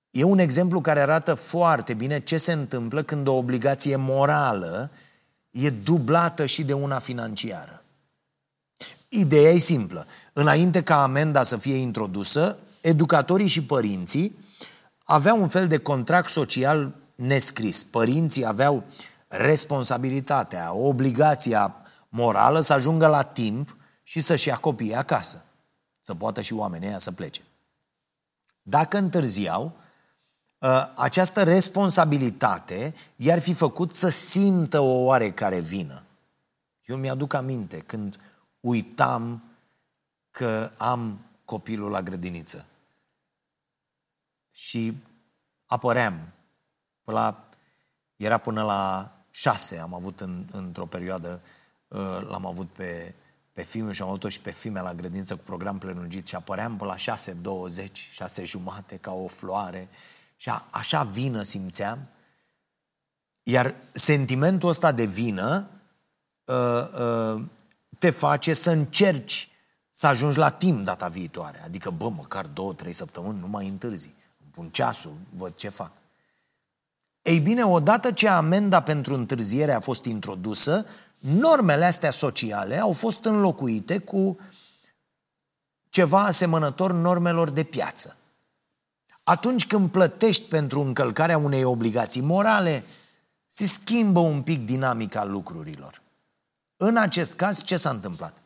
E 0.09 0.23
un 0.23 0.39
exemplu 0.39 0.81
care 0.81 1.01
arată 1.01 1.33
foarte 1.33 1.93
bine 1.93 2.19
ce 2.19 2.37
se 2.37 2.51
întâmplă 2.51 3.01
când 3.01 3.27
o 3.27 3.33
obligație 3.33 3.95
morală 3.95 4.91
e 5.49 5.69
dublată 5.69 6.45
și 6.45 6.63
de 6.63 6.73
una 6.73 6.99
financiară. 6.99 7.83
Ideea 9.09 9.51
e 9.51 9.57
simplă. 9.57 10.05
Înainte 10.33 10.83
ca 10.83 11.03
amenda 11.03 11.43
să 11.43 11.57
fie 11.57 11.75
introdusă, 11.75 12.57
educatorii 12.81 13.47
și 13.47 13.63
părinții 13.63 14.45
aveau 15.03 15.41
un 15.41 15.47
fel 15.47 15.67
de 15.67 15.77
contract 15.77 16.29
social 16.29 16.93
nescris. 17.15 17.83
Părinții 17.83 18.45
aveau 18.45 18.83
responsabilitatea, 19.27 20.73
obligația 20.73 21.75
morală 22.17 22.59
să 22.59 22.73
ajungă 22.73 23.07
la 23.07 23.23
timp 23.23 23.75
și 24.03 24.19
să-și 24.19 24.47
ia 24.47 24.57
copiii 24.57 24.95
acasă. 24.95 25.45
Să 25.99 26.15
poată 26.15 26.41
și 26.41 26.53
oamenii 26.53 26.87
ăia 26.87 26.99
să 26.99 27.11
plece. 27.11 27.41
Dacă 28.61 28.97
întârziau, 28.97 29.75
ă, 30.61 30.91
această 30.95 31.43
responsabilitate 31.43 32.95
i-ar 33.15 33.39
fi 33.39 33.53
făcut 33.53 33.93
să 33.93 34.09
simtă 34.09 34.79
o 34.79 35.03
oarecare 35.03 35.59
vină. 35.59 36.03
Eu 36.85 36.97
mi-aduc 36.97 37.33
aminte 37.33 37.79
când 37.79 38.19
uitam 38.59 39.43
că 40.31 40.71
am 40.77 41.19
copilul 41.45 41.91
la 41.91 42.01
grădiniță. 42.01 42.65
Și 44.51 44.97
apăream. 45.65 46.27
Până 47.03 47.19
la, 47.19 47.43
era 48.15 48.37
până 48.37 48.63
la 48.63 49.11
șase, 49.31 49.77
am 49.77 49.93
avut 49.93 50.21
în, 50.21 50.45
într-o 50.51 50.85
perioadă, 50.85 51.41
uh, 51.43 51.56
l-am 52.27 52.45
avut 52.45 52.69
pe, 52.69 53.13
pe 53.51 53.61
filme 53.61 53.91
și 53.91 54.01
am 54.01 54.07
avut 54.07 54.31
și 54.31 54.41
pe 54.41 54.51
filme 54.51 54.81
la 54.81 54.93
grădiniță 54.93 55.35
cu 55.35 55.43
program 55.45 55.77
prelungit 55.77 56.27
și 56.27 56.35
apăream 56.35 56.77
până 56.77 56.89
la 56.89 56.97
șase, 56.97 57.31
douăzeci, 57.31 58.09
șase 58.11 58.43
jumate, 58.43 58.97
ca 58.97 59.11
o 59.11 59.27
floare. 59.27 59.89
Și 60.37 60.49
a, 60.49 60.67
așa 60.71 61.03
vină 61.03 61.41
simțeam. 61.41 62.07
Iar 63.43 63.75
sentimentul 63.93 64.69
ăsta 64.69 64.91
de 64.91 65.05
vină 65.05 65.67
uh, 66.45 66.87
uh, 66.99 67.41
te 67.99 68.09
face 68.09 68.53
să 68.53 68.71
încerci 68.71 69.49
să 69.91 70.07
ajungi 70.07 70.37
la 70.37 70.49
timp 70.49 70.85
data 70.85 71.07
viitoare. 71.07 71.63
Adică, 71.63 71.89
bă, 71.89 72.09
măcar 72.09 72.45
două, 72.45 72.73
trei 72.73 72.93
săptămâni, 72.93 73.39
nu 73.39 73.47
mai 73.47 73.67
întârzi. 73.67 74.13
Îmi 74.43 74.51
pun 74.51 74.69
ceasul, 74.69 75.13
văd 75.35 75.55
ce 75.55 75.69
fac. 75.69 75.91
Ei 77.21 77.39
bine, 77.39 77.65
odată 77.65 78.11
ce 78.11 78.27
amenda 78.27 78.81
pentru 78.81 79.13
întârziere 79.13 79.73
a 79.73 79.79
fost 79.79 80.05
introdusă, 80.05 80.85
normele 81.19 81.85
astea 81.85 82.11
sociale 82.11 82.79
au 82.79 82.91
fost 82.91 83.25
înlocuite 83.25 83.97
cu 83.97 84.37
ceva 85.89 86.23
asemănător 86.23 86.93
normelor 86.93 87.49
de 87.49 87.63
piață. 87.63 88.17
Atunci 89.23 89.67
când 89.67 89.89
plătești 89.89 90.47
pentru 90.47 90.81
încălcarea 90.81 91.37
unei 91.37 91.63
obligații 91.63 92.21
morale, 92.21 92.83
se 93.47 93.65
schimbă 93.65 94.19
un 94.19 94.41
pic 94.41 94.65
dinamica 94.65 95.25
lucrurilor. 95.25 96.01
În 96.77 96.97
acest 96.97 97.33
caz, 97.33 97.63
ce 97.63 97.77
s-a 97.77 97.89
întâmplat? 97.89 98.37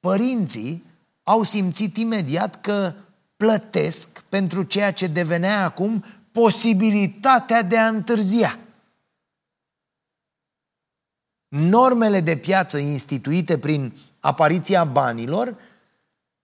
Părinții 0.00 0.84
au 1.22 1.42
simțit 1.42 1.96
imediat 1.96 2.60
că 2.60 2.94
plătesc 3.36 4.24
pentru 4.28 4.62
ceea 4.62 4.92
ce 4.92 5.06
devenea 5.06 5.64
acum 5.64 6.04
posibilitatea 6.32 7.62
de 7.62 7.78
a 7.78 7.88
întârzia. 7.88 8.58
Normele 11.56 12.20
de 12.20 12.36
piață 12.36 12.78
instituite 12.78 13.58
prin 13.58 13.96
apariția 14.20 14.84
banilor 14.84 15.56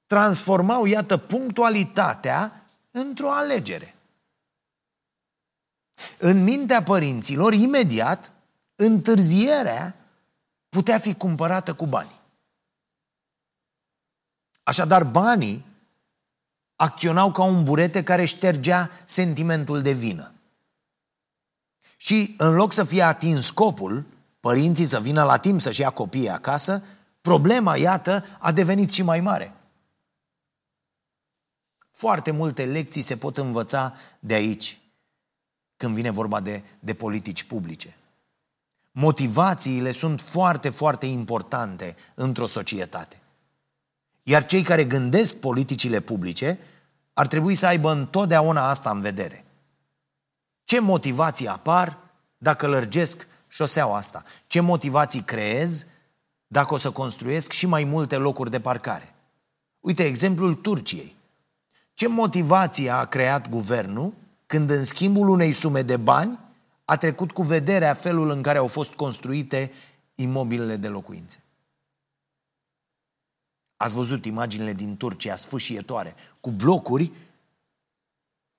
transformau, 0.06 0.84
iată, 0.84 1.16
punctualitatea 1.16 2.66
într-o 2.90 3.30
alegere. 3.30 3.94
În 6.18 6.42
mintea 6.42 6.82
părinților, 6.82 7.52
imediat, 7.52 8.32
întârzierea 8.76 9.94
putea 10.68 10.98
fi 10.98 11.14
cumpărată 11.14 11.74
cu 11.74 11.86
bani. 11.86 12.20
Așadar, 14.62 15.04
banii 15.04 15.64
acționau 16.76 17.32
ca 17.32 17.42
un 17.42 17.64
burete 17.64 18.02
care 18.02 18.24
ștergea 18.24 18.90
sentimentul 19.04 19.82
de 19.82 19.92
vină. 19.92 20.32
Și 21.96 22.34
în 22.38 22.54
loc 22.54 22.72
să 22.72 22.84
fie 22.84 23.02
atins 23.02 23.46
scopul, 23.46 24.04
părinții 24.40 24.84
să 24.84 25.00
vină 25.00 25.24
la 25.24 25.36
timp 25.36 25.60
să-și 25.60 25.80
ia 25.80 25.90
copiii 25.90 26.28
acasă, 26.28 26.82
problema, 27.20 27.76
iată, 27.76 28.24
a 28.38 28.52
devenit 28.52 28.90
și 28.90 29.02
mai 29.02 29.20
mare. 29.20 29.54
Foarte 31.90 32.30
multe 32.30 32.64
lecții 32.64 33.02
se 33.02 33.16
pot 33.16 33.38
învăța 33.38 33.94
de 34.18 34.34
aici, 34.34 34.80
când 35.76 35.94
vine 35.94 36.10
vorba 36.10 36.40
de, 36.40 36.62
de 36.80 36.94
politici 36.94 37.44
publice. 37.44 37.96
Motivațiile 38.92 39.90
sunt 39.90 40.20
foarte, 40.20 40.70
foarte 40.70 41.06
importante 41.06 41.96
într-o 42.14 42.46
societate. 42.46 43.20
Iar 44.22 44.46
cei 44.46 44.62
care 44.62 44.84
gândesc 44.84 45.36
politicile 45.36 46.00
publice 46.00 46.58
ar 47.12 47.26
trebui 47.26 47.54
să 47.54 47.66
aibă 47.66 47.92
întotdeauna 47.92 48.68
asta 48.68 48.90
în 48.90 49.00
vedere. 49.00 49.44
Ce 50.64 50.80
motivații 50.80 51.46
apar 51.46 51.98
dacă 52.38 52.66
lărgesc 52.66 53.26
șoseaua 53.50 53.96
asta? 53.96 54.24
Ce 54.46 54.60
motivații 54.60 55.22
creez 55.22 55.86
dacă 56.46 56.74
o 56.74 56.76
să 56.76 56.90
construiesc 56.90 57.52
și 57.52 57.66
mai 57.66 57.84
multe 57.84 58.16
locuri 58.16 58.50
de 58.50 58.60
parcare? 58.60 59.14
Uite, 59.80 60.04
exemplul 60.04 60.54
Turciei. 60.54 61.16
Ce 61.94 62.08
motivație 62.08 62.90
a 62.90 63.04
creat 63.04 63.48
guvernul 63.48 64.12
când 64.46 64.70
în 64.70 64.84
schimbul 64.84 65.28
unei 65.28 65.52
sume 65.52 65.82
de 65.82 65.96
bani 65.96 66.38
a 66.84 66.96
trecut 66.96 67.32
cu 67.32 67.42
vederea 67.42 67.94
felul 67.94 68.30
în 68.30 68.42
care 68.42 68.58
au 68.58 68.66
fost 68.66 68.92
construite 68.92 69.72
imobilele 70.14 70.76
de 70.76 70.88
locuințe? 70.88 71.42
Ați 73.76 73.94
văzut 73.94 74.24
imaginile 74.24 74.72
din 74.72 74.96
Turcia 74.96 75.36
sfâșietoare, 75.36 76.14
cu 76.40 76.50
blocuri 76.50 77.12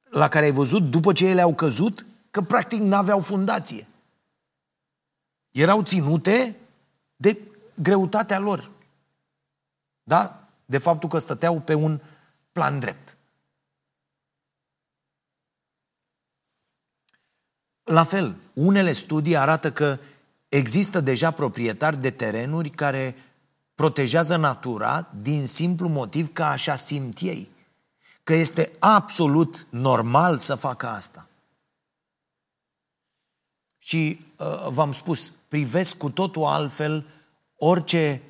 la 0.10 0.28
care 0.28 0.46
ai 0.46 0.52
văzut 0.52 0.90
după 0.90 1.14
ce 1.14 1.26
ele 1.26 1.42
au 1.42 1.56
căzut 1.56 2.06
că 2.32 2.42
practic 2.42 2.80
n-aveau 2.80 3.20
fundație. 3.20 3.88
Erau 5.52 5.84
ținute 5.84 6.58
de 7.16 7.38
greutatea 7.74 8.40
lor. 8.40 8.72
Da? 10.04 10.48
De 10.66 10.78
faptul 10.78 11.10
că 11.10 11.18
stăteau 11.18 11.60
pe 11.60 11.74
un 11.74 12.00
plan 12.52 12.80
drept. 12.80 13.18
La 17.84 18.04
fel, 18.04 18.36
unele 18.54 18.92
studii 18.92 19.38
arată 19.38 19.72
că 19.72 20.00
există 20.50 21.00
deja 21.00 21.32
proprietari 21.32 21.98
de 21.98 22.12
terenuri 22.12 22.70
care 22.70 23.16
protejează 23.76 24.36
natura 24.36 25.08
din 25.22 25.48
simplu 25.48 25.88
motiv 25.88 26.34
că 26.34 26.44
așa 26.44 26.76
simt 26.76 27.20
ei. 27.20 27.52
Că 28.24 28.34
este 28.34 28.72
absolut 28.80 29.68
normal 29.70 30.38
să 30.38 30.56
facă 30.56 30.88
asta. 30.88 31.28
Și 33.84 34.20
uh, 34.38 34.68
v-am 34.70 34.92
spus, 34.92 35.34
privesc 35.48 35.98
cu 35.98 36.10
totul 36.10 36.46
altfel 36.46 37.06
orice 37.56 38.22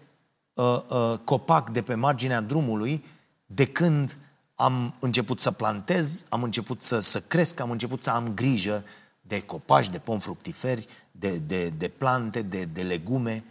uh, 0.54 0.82
uh, 0.90 1.18
copac 1.24 1.70
de 1.70 1.82
pe 1.82 1.96
marginea 1.96 2.42
drumului 2.42 3.04
de 3.46 3.66
când 3.66 4.18
am 4.56 4.96
început 5.00 5.40
să 5.42 5.52
plantez, 5.52 6.26
am 6.30 6.44
început 6.44 6.84
să, 6.84 7.00
să 7.00 7.22
cresc, 7.22 7.60
am 7.60 7.72
început 7.72 8.04
să 8.04 8.10
am 8.10 8.34
grijă 8.34 8.84
de 9.22 9.42
copaci, 9.42 9.90
de 9.90 10.00
pom 10.00 10.20
fructiferi, 10.20 10.88
de, 11.12 11.38
de, 11.38 11.70
de 11.70 11.88
plante, 11.88 12.42
de, 12.42 12.66
de 12.66 12.82
legume. 12.82 13.44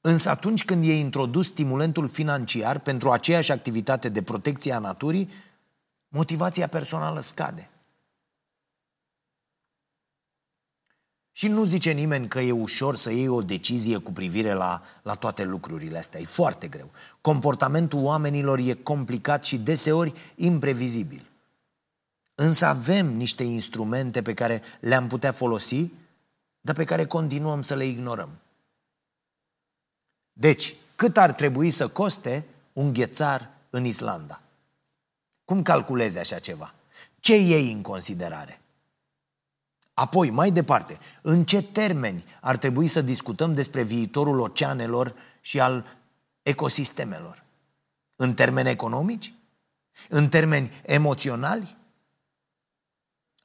Însă 0.00 0.30
atunci 0.30 0.64
când 0.64 0.84
e 0.84 0.98
introdus 0.98 1.46
stimulentul 1.46 2.08
financiar 2.08 2.78
pentru 2.78 3.10
aceeași 3.10 3.52
activitate 3.52 4.08
de 4.08 4.22
protecție 4.22 4.72
a 4.72 4.78
naturii, 4.78 5.30
motivația 6.08 6.66
personală 6.66 7.20
scade. 7.20 7.68
Și 11.38 11.48
nu 11.48 11.64
zice 11.64 11.90
nimeni 11.90 12.28
că 12.28 12.40
e 12.40 12.50
ușor 12.50 12.96
să 12.96 13.10
iei 13.10 13.28
o 13.28 13.42
decizie 13.42 13.98
cu 13.98 14.12
privire 14.12 14.52
la, 14.52 14.82
la 15.02 15.14
toate 15.14 15.44
lucrurile 15.44 15.98
astea. 15.98 16.20
E 16.20 16.24
foarte 16.24 16.68
greu. 16.68 16.90
Comportamentul 17.20 18.04
oamenilor 18.04 18.58
e 18.58 18.74
complicat 18.74 19.44
și 19.44 19.58
deseori 19.58 20.12
imprevizibil. 20.34 21.26
Însă 22.34 22.66
avem 22.66 23.06
niște 23.06 23.42
instrumente 23.42 24.22
pe 24.22 24.34
care 24.34 24.62
le-am 24.80 25.06
putea 25.06 25.32
folosi, 25.32 25.90
dar 26.60 26.74
pe 26.74 26.84
care 26.84 27.06
continuăm 27.06 27.62
să 27.62 27.74
le 27.74 27.84
ignorăm. 27.84 28.30
Deci, 30.32 30.74
cât 30.96 31.16
ar 31.16 31.32
trebui 31.32 31.70
să 31.70 31.88
coste 31.88 32.46
un 32.72 32.92
ghețar 32.92 33.50
în 33.70 33.84
Islanda? 33.84 34.42
Cum 35.44 35.62
calculezi 35.62 36.18
așa 36.18 36.38
ceva? 36.38 36.74
Ce 37.20 37.36
iei 37.36 37.72
în 37.72 37.82
considerare? 37.82 38.60
Apoi, 39.98 40.30
mai 40.30 40.50
departe, 40.50 40.98
în 41.22 41.44
ce 41.44 41.62
termeni 41.62 42.24
ar 42.40 42.56
trebui 42.56 42.86
să 42.86 43.02
discutăm 43.02 43.54
despre 43.54 43.82
viitorul 43.82 44.40
oceanelor 44.40 45.14
și 45.40 45.60
al 45.60 45.86
ecosistemelor? 46.42 47.44
În 48.16 48.34
termeni 48.34 48.68
economici? 48.68 49.32
În 50.08 50.28
termeni 50.28 50.80
emoționali? 50.82 51.76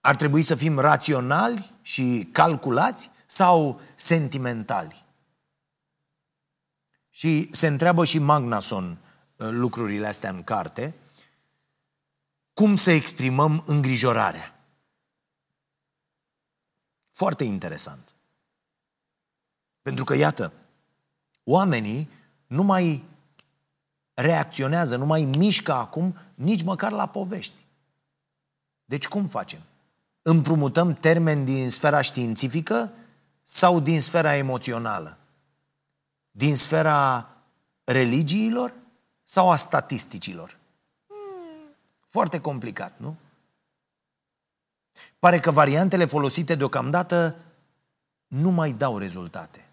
Ar 0.01 0.15
trebui 0.15 0.41
să 0.41 0.55
fim 0.55 0.79
raționali 0.79 1.71
și 1.81 2.29
calculați 2.31 3.09
sau 3.25 3.81
sentimentali? 3.95 5.05
Și 7.09 7.47
se 7.51 7.67
întreabă 7.67 8.05
și 8.05 8.19
Magnason 8.19 8.97
uh, 9.35 9.47
lucrurile 9.49 10.07
astea 10.07 10.29
în 10.29 10.43
carte, 10.43 10.95
cum 12.53 12.75
să 12.75 12.91
exprimăm 12.91 13.63
îngrijorarea. 13.65 14.52
Foarte 17.13 17.43
interesant. 17.43 18.13
Pentru 19.81 20.03
că, 20.03 20.15
iată, 20.15 20.53
oamenii 21.43 22.09
nu 22.47 22.63
mai 22.63 23.03
reacționează, 24.13 24.95
nu 24.95 25.05
mai 25.05 25.23
mișcă 25.23 25.73
acum 25.73 26.17
nici 26.35 26.63
măcar 26.63 26.91
la 26.91 27.07
povești. 27.07 27.65
Deci 28.85 29.07
cum 29.07 29.27
facem? 29.27 29.59
Împrumutăm 30.21 30.93
termeni 30.93 31.45
din 31.45 31.69
sfera 31.69 32.01
științifică 32.01 32.93
sau 33.43 33.79
din 33.79 34.01
sfera 34.01 34.35
emoțională? 34.35 35.17
Din 36.31 36.55
sfera 36.55 37.29
religiilor 37.83 38.73
sau 39.23 39.51
a 39.51 39.55
statisticilor? 39.55 40.57
Hmm, 41.07 41.75
foarte 42.05 42.41
complicat, 42.41 42.99
nu? 42.99 43.15
Pare 45.23 45.39
că 45.39 45.51
variantele 45.51 46.05
folosite 46.05 46.55
deocamdată 46.55 47.35
nu 48.27 48.49
mai 48.49 48.71
dau 48.71 48.97
rezultate. 48.97 49.67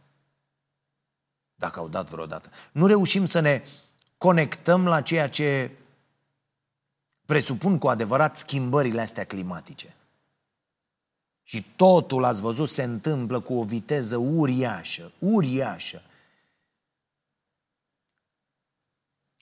Dacă 1.55 1.79
au 1.79 1.89
dat 1.89 2.11
vreodată. 2.11 2.51
Nu 2.73 2.87
reușim 2.87 3.25
să 3.25 3.41
ne 3.41 3.63
conectăm 4.19 4.87
la 4.87 5.03
ceea 5.03 5.29
ce 5.29 5.71
presupun 7.27 7.79
cu 7.79 7.89
adevărat 7.89 8.37
schimbările 8.37 9.01
astea 9.01 9.25
climatice. 9.25 9.95
Și 11.43 11.67
totul, 11.77 12.25
ați 12.25 12.41
văzut, 12.41 12.69
se 12.69 12.83
întâmplă 12.83 13.41
cu 13.41 13.55
o 13.55 13.65
viteză 13.65 14.17
uriașă, 14.17 15.13
uriașă. 15.19 16.03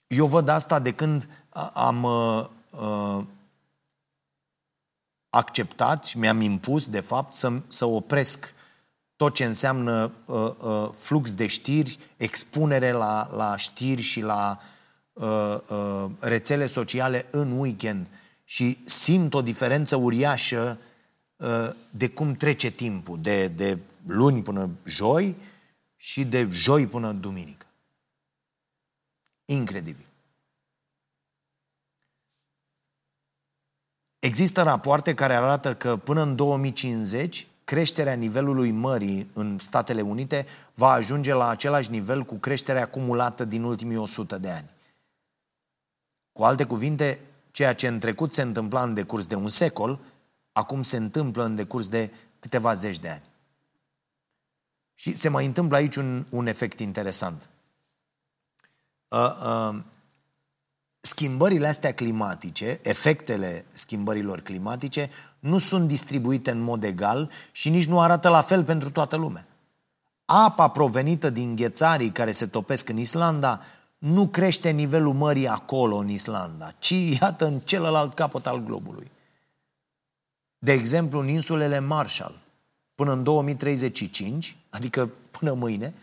Eu 0.07 0.27
văd 0.27 0.47
asta 0.47 0.79
de 0.79 0.93
când 0.93 1.45
am 1.73 2.03
uh, 2.03 2.49
uh, 2.69 3.25
acceptat 5.29 6.05
și 6.05 6.17
mi-am 6.17 6.41
impus, 6.41 6.87
de 6.87 6.99
fapt, 6.99 7.33
să, 7.33 7.61
să 7.67 7.85
opresc 7.85 8.53
tot 9.15 9.33
ce 9.33 9.45
înseamnă 9.45 10.11
uh, 10.25 10.51
uh, 10.61 10.89
flux 10.93 11.33
de 11.33 11.47
știri, 11.47 11.99
expunere 12.17 12.91
la, 12.91 13.29
la 13.35 13.55
știri 13.55 14.01
și 14.01 14.21
la 14.21 14.59
uh, 15.13 15.57
uh, 15.69 16.05
rețele 16.19 16.65
sociale 16.65 17.25
în 17.31 17.59
weekend. 17.59 18.09
Și 18.43 18.77
simt 18.85 19.33
o 19.33 19.41
diferență 19.41 19.95
uriașă 19.95 20.77
uh, 21.35 21.69
de 21.91 22.09
cum 22.09 22.33
trece 22.33 22.69
timpul, 22.69 23.19
de, 23.21 23.47
de 23.47 23.77
luni 24.05 24.41
până 24.41 24.69
joi 24.85 25.35
și 25.95 26.25
de 26.25 26.47
joi 26.51 26.87
până 26.87 27.11
duminică. 27.11 27.65
Incredibil. 29.45 30.08
Există 34.19 34.61
rapoarte 34.61 35.13
care 35.13 35.35
arată 35.35 35.75
că 35.75 35.97
până 35.97 36.21
în 36.21 36.35
2050 36.35 37.47
creșterea 37.63 38.13
nivelului 38.13 38.71
mării 38.71 39.29
în 39.33 39.59
Statele 39.59 40.01
Unite 40.01 40.45
va 40.73 40.89
ajunge 40.91 41.33
la 41.33 41.47
același 41.47 41.91
nivel 41.91 42.23
cu 42.23 42.35
creșterea 42.35 42.81
acumulată 42.81 43.45
din 43.45 43.63
ultimii 43.63 43.97
100 43.97 44.37
de 44.37 44.49
ani. 44.49 44.69
Cu 46.31 46.43
alte 46.43 46.63
cuvinte, 46.63 47.19
ceea 47.51 47.73
ce 47.75 47.87
în 47.87 47.99
trecut 47.99 48.33
se 48.33 48.41
întâmpla 48.41 48.83
în 48.83 48.93
decurs 48.93 49.27
de 49.27 49.35
un 49.35 49.49
secol, 49.49 49.99
acum 50.51 50.83
se 50.83 50.97
întâmplă 50.97 51.43
în 51.43 51.55
decurs 51.55 51.89
de 51.89 52.11
câteva 52.39 52.73
zeci 52.73 52.99
de 52.99 53.09
ani. 53.09 53.21
Și 54.95 55.15
se 55.15 55.29
mai 55.29 55.45
întâmplă 55.45 55.77
aici 55.77 55.95
un, 55.95 56.25
un 56.29 56.47
efect 56.47 56.79
interesant. 56.79 57.49
Uh, 59.07 59.35
uh, 59.43 59.75
schimbările 61.01 61.67
astea 61.67 61.93
climatice, 61.93 62.79
efectele 62.83 63.65
schimbărilor 63.73 64.41
climatice, 64.41 65.09
nu 65.39 65.57
sunt 65.57 65.87
distribuite 65.87 66.51
în 66.51 66.59
mod 66.59 66.83
egal 66.83 67.31
și 67.51 67.69
nici 67.69 67.87
nu 67.87 68.01
arată 68.01 68.29
la 68.29 68.41
fel 68.41 68.63
pentru 68.63 68.91
toată 68.91 69.15
lumea. 69.15 69.45
Apa 70.25 70.67
provenită 70.67 71.29
din 71.29 71.55
ghețarii 71.55 72.11
care 72.11 72.31
se 72.31 72.45
topesc 72.45 72.89
în 72.89 72.97
Islanda 72.97 73.61
nu 73.97 74.27
crește 74.27 74.69
nivelul 74.69 75.13
mării 75.13 75.47
acolo, 75.47 75.95
în 75.95 76.09
Islanda, 76.09 76.73
ci, 76.79 76.93
iată, 77.21 77.45
în 77.45 77.59
celălalt 77.59 78.13
capăt 78.13 78.47
al 78.47 78.63
globului. 78.63 79.11
De 80.57 80.71
exemplu, 80.71 81.19
în 81.19 81.27
insulele 81.27 81.79
Marshall, 81.79 82.39
până 82.95 83.11
în 83.11 83.23
2035, 83.23 84.57
adică 84.69 85.09
până 85.31 85.53
mâine, 85.53 85.93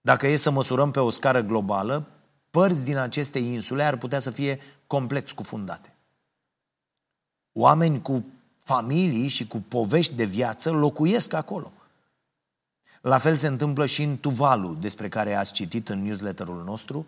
dacă 0.00 0.26
e 0.26 0.36
să 0.36 0.50
măsurăm 0.50 0.90
pe 0.90 1.00
o 1.00 1.10
scară 1.10 1.40
globală, 1.40 2.04
părți 2.52 2.84
din 2.84 2.96
aceste 2.96 3.38
insule 3.38 3.82
ar 3.82 3.96
putea 3.96 4.18
să 4.18 4.30
fie 4.30 4.60
complet 4.86 5.28
scufundate. 5.28 5.94
Oameni 7.52 8.02
cu 8.02 8.24
familii 8.62 9.28
și 9.28 9.46
cu 9.46 9.58
povești 9.68 10.14
de 10.14 10.24
viață 10.24 10.70
locuiesc 10.70 11.32
acolo. 11.32 11.72
La 13.00 13.18
fel 13.18 13.36
se 13.36 13.46
întâmplă 13.46 13.86
și 13.86 14.02
în 14.02 14.18
Tuvalu, 14.18 14.74
despre 14.74 15.08
care 15.08 15.34
ați 15.34 15.52
citit 15.52 15.88
în 15.88 16.02
newsletterul 16.02 16.62
nostru, 16.64 17.06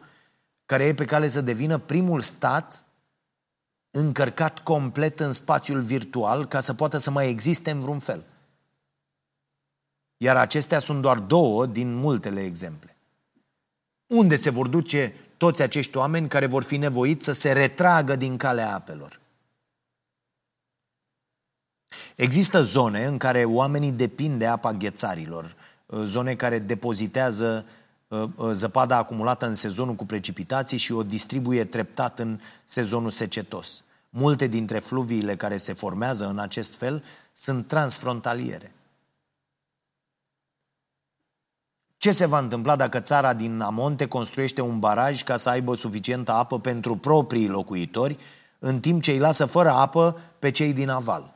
care 0.66 0.85
e 0.85 0.94
pe 0.94 1.04
cale 1.04 1.28
să 1.28 1.40
devină 1.40 1.78
primul 1.78 2.20
stat 2.20 2.87
încărcat 3.90 4.59
complet 4.59 5.20
în 5.20 5.33
spațiul 5.33 5.80
virtual 5.80 6.46
ca 6.46 6.61
să 6.61 6.74
poată 6.74 6.98
să 6.98 7.11
mai 7.11 7.28
existe 7.28 7.70
în 7.70 7.80
vreun 7.80 7.98
fel. 7.98 8.24
Iar 10.16 10.37
acestea 10.37 10.78
sunt 10.78 11.02
doar 11.02 11.18
două 11.18 11.66
din 11.66 11.94
multele 11.94 12.44
exemple. 12.44 12.96
Unde 14.07 14.37
se 14.37 14.50
vor 14.50 14.68
duce 14.68 15.14
toți 15.44 15.62
acești 15.62 15.96
oameni 15.96 16.28
care 16.28 16.46
vor 16.46 16.62
fi 16.62 16.76
nevoiți 16.76 17.24
să 17.24 17.33
se 17.33 17.52
retragă 17.52 18.16
din 18.16 18.37
calea 18.37 18.74
apelor. 18.74 19.20
Există 22.16 22.62
zone 22.62 23.04
în 23.04 23.18
care 23.18 23.44
oamenii 23.44 23.92
depind 23.92 24.38
de 24.38 24.46
apa 24.46 24.72
ghețarilor, 24.72 25.54
uh, 25.87 26.00
zone 26.04 26.35
care 26.35 26.59
depozitează 26.59 27.66
uh, 28.09 28.24
uh, 28.37 28.50
zăpada 28.52 28.96
acumulată 28.96 29.46
în 29.46 29.54
sezonul 29.54 29.94
cu 29.94 30.07
precipitații 30.07 30.78
și 30.78 30.92
o 30.92 31.02
distribuie 31.02 31.64
treptat 31.64 32.18
în 32.18 32.40
sezonul 32.64 33.11
secetos. 33.11 33.83
Multe 34.11 34.46
dintre 34.46 34.78
fluviile 34.78 35.37
care 35.37 35.57
se 35.57 35.72
formează 35.72 36.26
în 36.26 36.38
acest 36.38 36.76
fel 36.76 37.04
sunt 37.33 37.66
transfrontaliere. 37.66 38.72
Ce 42.04 42.12
se 42.12 42.26
va 42.26 42.38
întâmpla 42.38 42.76
dacă 42.76 43.00
țara 43.00 43.34
din 43.34 43.60
Amonte 43.60 44.06
construiește 44.06 44.60
un 44.60 44.78
baraj 44.78 45.22
ca 45.22 45.36
să 45.36 45.48
aibă 45.48 45.74
suficientă 45.74 46.33
apă 46.33 46.60
pentru 46.60 46.96
proprii 46.96 47.48
locuitori, 47.48 48.18
în 48.58 48.81
timp 48.81 49.02
ce 49.02 49.10
îi 49.10 49.18
lasă 49.18 49.46
fără 49.46 49.70
apă 49.70 50.20
pe 50.38 50.50
cei 50.50 50.72
din 50.72 50.88
aval? 50.88 51.35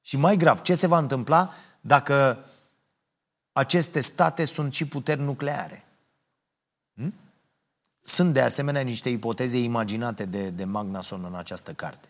Și 0.00 0.16
mai 0.16 0.36
grav, 0.36 0.60
ce 0.60 0.74
se 0.74 0.86
va 0.86 0.98
întâmpla 0.98 1.52
dacă 1.80 2.38
aceste 3.52 4.00
state 4.00 4.44
sunt 4.44 4.74
și 4.74 4.86
puteri 4.86 5.20
nucleare? 5.20 5.84
Hm? 6.94 7.14
Sunt 8.02 8.32
de 8.32 8.40
asemenea 8.40 8.82
niște 8.82 9.08
ipoteze 9.08 9.58
imaginate 9.58 10.24
de, 10.24 10.50
de 10.50 10.64
Magnason 10.64 11.24
în 11.24 11.34
această 11.34 11.72
carte. 11.72 12.08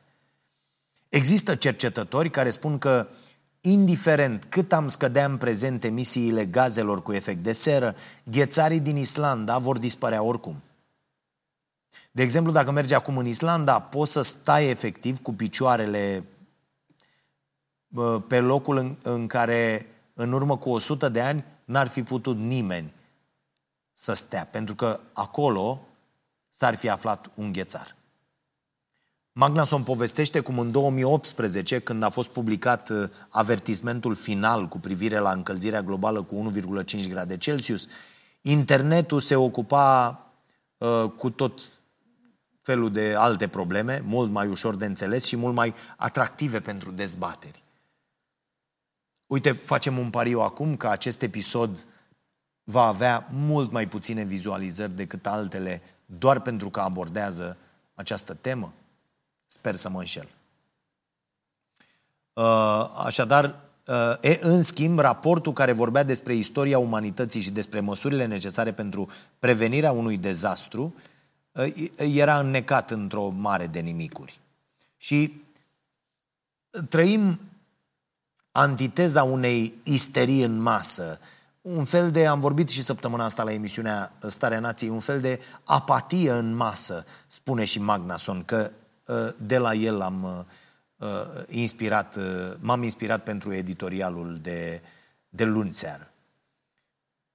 Există 1.08 1.54
cercetători 1.54 2.30
care 2.30 2.50
spun 2.50 2.78
că 2.78 3.08
indiferent 3.60 4.44
cât 4.44 4.72
am 4.72 4.88
scădea 4.88 5.24
în 5.24 5.36
prezent 5.36 5.84
emisiile 5.84 6.46
gazelor 6.46 7.02
cu 7.02 7.12
efect 7.12 7.42
de 7.42 7.52
seră, 7.52 7.94
ghețarii 8.24 8.80
din 8.80 8.96
Islanda 8.96 9.58
vor 9.58 9.78
dispărea 9.78 10.22
oricum. 10.22 10.62
De 12.10 12.22
exemplu, 12.22 12.52
dacă 12.52 12.70
mergi 12.70 12.94
acum 12.94 13.16
în 13.16 13.26
Islanda, 13.26 13.80
poți 13.80 14.12
să 14.12 14.22
stai 14.22 14.68
efectiv 14.68 15.18
cu 15.22 15.34
picioarele 15.34 16.24
pe 18.26 18.40
locul 18.40 18.76
în, 18.76 18.96
în 19.02 19.26
care 19.26 19.86
în 20.14 20.32
urmă 20.32 20.56
cu 20.56 20.70
100 20.70 21.08
de 21.08 21.20
ani 21.20 21.44
n-ar 21.64 21.88
fi 21.88 22.02
putut 22.02 22.36
nimeni 22.36 22.92
să 23.92 24.14
stea, 24.14 24.48
pentru 24.50 24.74
că 24.74 25.00
acolo 25.12 25.80
s-ar 26.48 26.74
fi 26.74 26.88
aflat 26.88 27.30
un 27.34 27.52
ghețar. 27.52 27.96
Magnason 29.40 29.82
povestește 29.82 30.40
cum 30.40 30.58
în 30.58 30.70
2018, 30.70 31.78
când 31.78 32.02
a 32.02 32.10
fost 32.10 32.28
publicat 32.28 32.88
uh, 32.88 33.08
avertismentul 33.28 34.14
final 34.14 34.66
cu 34.66 34.78
privire 34.78 35.18
la 35.18 35.30
încălzirea 35.30 35.82
globală 35.82 36.22
cu 36.22 36.50
1,5 36.84 37.08
grade 37.08 37.36
Celsius, 37.36 37.88
internetul 38.40 39.20
se 39.20 39.36
ocupa 39.36 40.20
uh, 40.78 41.04
cu 41.16 41.30
tot 41.30 41.60
felul 42.62 42.92
de 42.92 43.14
alte 43.16 43.48
probleme, 43.48 44.02
mult 44.04 44.30
mai 44.30 44.46
ușor 44.46 44.76
de 44.76 44.86
înțeles 44.86 45.24
și 45.24 45.36
mult 45.36 45.54
mai 45.54 45.74
atractive 45.96 46.60
pentru 46.60 46.90
dezbateri. 46.90 47.62
Uite, 49.26 49.52
facem 49.52 49.98
un 49.98 50.10
pariu 50.10 50.40
acum 50.40 50.76
că 50.76 50.88
acest 50.88 51.22
episod 51.22 51.84
va 52.64 52.82
avea 52.82 53.28
mult 53.32 53.70
mai 53.70 53.86
puține 53.86 54.22
vizualizări 54.22 54.96
decât 54.96 55.26
altele 55.26 55.82
doar 56.06 56.40
pentru 56.40 56.70
că 56.70 56.80
abordează 56.80 57.56
această 57.94 58.34
temă. 58.34 58.72
Sper 59.50 59.74
să 59.74 59.88
mă 59.88 59.98
înșel. 59.98 60.28
Uh, 62.32 62.90
așadar, 63.04 63.60
uh, 63.86 64.14
e, 64.20 64.38
în 64.42 64.62
schimb, 64.62 64.98
raportul 64.98 65.52
care 65.52 65.72
vorbea 65.72 66.02
despre 66.02 66.34
istoria 66.34 66.78
umanității 66.78 67.40
și 67.40 67.50
despre 67.50 67.80
măsurile 67.80 68.26
necesare 68.26 68.72
pentru 68.72 69.10
prevenirea 69.38 69.92
unui 69.92 70.18
dezastru 70.18 70.94
uh, 71.52 71.90
era 71.96 72.38
înnecat 72.38 72.90
într-o 72.90 73.28
mare 73.28 73.66
de 73.66 73.80
nimicuri. 73.80 74.38
Și 74.96 75.42
trăim 76.88 77.40
antiteza 78.52 79.22
unei 79.22 79.74
isterii 79.82 80.42
în 80.42 80.60
masă, 80.60 81.18
un 81.62 81.84
fel 81.84 82.10
de, 82.10 82.26
am 82.26 82.40
vorbit 82.40 82.68
și 82.68 82.82
săptămâna 82.82 83.24
asta 83.24 83.42
la 83.42 83.52
emisiunea 83.52 84.12
Starea 84.26 84.60
Nației, 84.60 84.90
un 84.90 85.00
fel 85.00 85.20
de 85.20 85.40
apatie 85.64 86.30
în 86.30 86.54
masă, 86.54 87.04
spune 87.26 87.64
și 87.64 87.78
Magnason, 87.80 88.44
că 88.44 88.56
ă, 88.56 88.70
de 89.36 89.58
la 89.58 89.74
el 89.74 90.00
am 90.00 90.46
ă, 91.00 91.44
inspirat, 91.48 92.16
ă, 92.16 92.56
m-am 92.60 92.82
inspirat 92.82 93.22
pentru 93.22 93.52
editorialul 93.52 94.38
de, 94.42 94.82
de 95.28 95.44
luni 95.44 95.74
seară. 95.74 96.12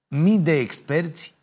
Mii 0.08 0.38
de 0.38 0.58
experți 0.58 1.34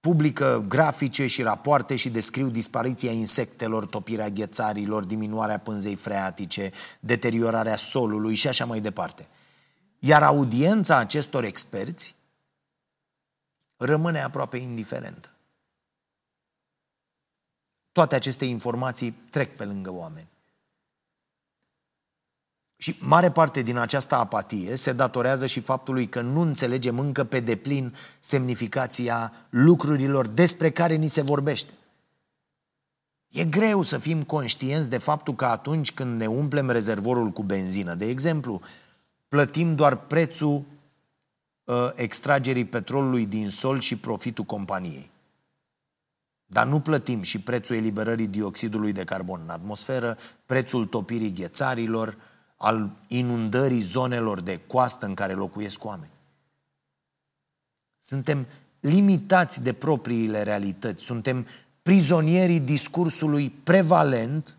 publică 0.00 0.64
grafice 0.68 1.26
și 1.26 1.42
rapoarte 1.42 1.96
și 1.96 2.10
descriu 2.10 2.48
dispariția 2.48 3.10
insectelor, 3.10 3.86
topirea 3.86 4.28
ghețarilor, 4.28 5.04
diminuarea 5.04 5.58
pânzei 5.58 5.94
freatice, 5.94 6.72
deteriorarea 7.00 7.76
solului 7.76 8.34
și 8.34 8.48
așa 8.48 8.64
mai 8.64 8.80
departe. 8.80 9.28
Iar 9.98 10.22
audiența 10.22 10.96
acestor 10.96 11.44
experți 11.44 12.16
rămâne 13.76 14.22
aproape 14.22 14.56
indiferentă. 14.56 15.31
Toate 17.92 18.14
aceste 18.14 18.44
informații 18.44 19.16
trec 19.30 19.56
pe 19.56 19.64
lângă 19.64 19.92
oameni. 19.92 20.28
Și 22.76 22.96
mare 23.00 23.30
parte 23.30 23.62
din 23.62 23.76
această 23.76 24.14
apatie 24.14 24.74
se 24.74 24.92
datorează 24.92 25.46
și 25.46 25.60
faptului 25.60 26.06
că 26.08 26.20
nu 26.20 26.40
înțelegem 26.40 26.98
încă 26.98 27.24
pe 27.24 27.40
deplin 27.40 27.94
semnificația 28.20 29.32
lucrurilor 29.50 30.26
despre 30.26 30.70
care 30.70 30.94
ni 30.94 31.08
se 31.08 31.22
vorbește. 31.22 31.72
E 33.28 33.44
greu 33.44 33.82
să 33.82 33.98
fim 33.98 34.22
conștienți 34.22 34.90
de 34.90 34.98
faptul 34.98 35.34
că 35.34 35.44
atunci 35.44 35.92
când 35.92 36.18
ne 36.18 36.26
umplem 36.26 36.70
rezervorul 36.70 37.28
cu 37.30 37.42
benzină, 37.42 37.94
de 37.94 38.08
exemplu, 38.08 38.60
plătim 39.28 39.74
doar 39.74 39.96
prețul 39.96 40.62
uh, 41.64 41.90
extragerii 41.94 42.64
petrolului 42.64 43.26
din 43.26 43.50
sol 43.50 43.80
și 43.80 43.96
profitul 43.96 44.44
companiei. 44.44 45.10
Dar 46.52 46.66
nu 46.66 46.80
plătim 46.80 47.22
și 47.22 47.40
prețul 47.40 47.76
eliberării 47.76 48.26
dioxidului 48.26 48.92
de 48.92 49.04
carbon 49.04 49.40
în 49.42 49.50
atmosferă, 49.50 50.18
prețul 50.46 50.86
topirii 50.86 51.32
ghețarilor, 51.32 52.16
al 52.56 52.90
inundării 53.08 53.80
zonelor 53.80 54.40
de 54.40 54.60
coastă 54.66 55.06
în 55.06 55.14
care 55.14 55.32
locuiesc 55.32 55.84
oameni. 55.84 56.10
Suntem 57.98 58.46
limitați 58.80 59.62
de 59.62 59.72
propriile 59.72 60.42
realități, 60.42 61.04
suntem 61.04 61.46
prizonierii 61.82 62.60
discursului 62.60 63.50
prevalent 63.50 64.56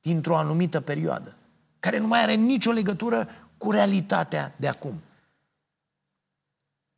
dintr-o 0.00 0.36
anumită 0.36 0.80
perioadă, 0.80 1.36
care 1.80 1.98
nu 1.98 2.06
mai 2.06 2.22
are 2.22 2.34
nicio 2.34 2.70
legătură 2.70 3.28
cu 3.56 3.70
realitatea 3.70 4.54
de 4.56 4.68
acum. 4.68 5.02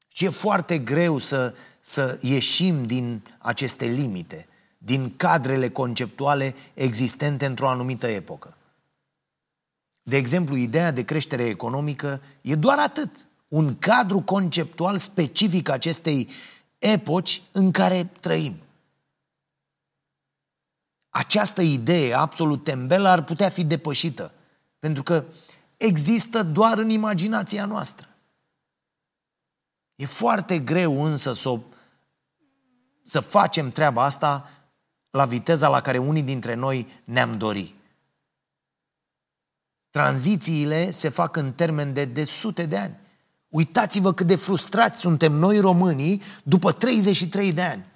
Și 0.08 0.24
e 0.24 0.28
foarte 0.28 0.78
greu 0.78 1.18
să, 1.18 1.54
să 1.88 2.18
ieșim 2.20 2.86
din 2.86 3.22
aceste 3.38 3.84
limite, 3.84 4.48
din 4.78 5.16
cadrele 5.16 5.70
conceptuale 5.70 6.54
existente 6.74 7.46
într-o 7.46 7.68
anumită 7.68 8.06
epocă. 8.06 8.56
De 10.02 10.16
exemplu, 10.16 10.56
ideea 10.56 10.90
de 10.90 11.04
creștere 11.04 11.44
economică 11.44 12.22
e 12.40 12.54
doar 12.54 12.78
atât. 12.78 13.26
Un 13.48 13.78
cadru 13.78 14.20
conceptual 14.20 14.96
specific 14.96 15.68
acestei 15.68 16.28
epoci 16.78 17.42
în 17.52 17.70
care 17.70 18.10
trăim. 18.20 18.56
Această 21.08 21.62
idee 21.62 22.14
absolut 22.14 22.64
tembelă 22.64 23.08
ar 23.08 23.24
putea 23.24 23.48
fi 23.48 23.64
depășită, 23.64 24.32
pentru 24.78 25.02
că 25.02 25.24
există 25.76 26.42
doar 26.42 26.78
în 26.78 26.90
imaginația 26.90 27.64
noastră. 27.64 28.08
E 29.94 30.06
foarte 30.06 30.58
greu 30.58 31.04
însă 31.04 31.34
să, 31.34 31.48
o, 31.48 31.60
să 33.06 33.20
facem 33.20 33.70
treaba 33.70 34.04
asta 34.04 34.50
la 35.10 35.24
viteza 35.24 35.68
la 35.68 35.80
care 35.80 35.98
unii 35.98 36.22
dintre 36.22 36.54
noi 36.54 36.88
ne-am 37.04 37.32
dori. 37.38 37.74
Tranzițiile 39.90 40.90
se 40.90 41.08
fac 41.08 41.36
în 41.36 41.52
termen 41.52 41.92
de, 41.92 42.04
de 42.04 42.24
sute 42.24 42.66
de 42.66 42.76
ani. 42.76 42.96
Uitați-vă 43.48 44.14
cât 44.14 44.26
de 44.26 44.36
frustrați 44.36 45.00
suntem 45.00 45.32
noi 45.32 45.58
românii 45.58 46.22
după 46.42 46.72
33 46.72 47.52
de 47.52 47.62
ani. 47.62 47.86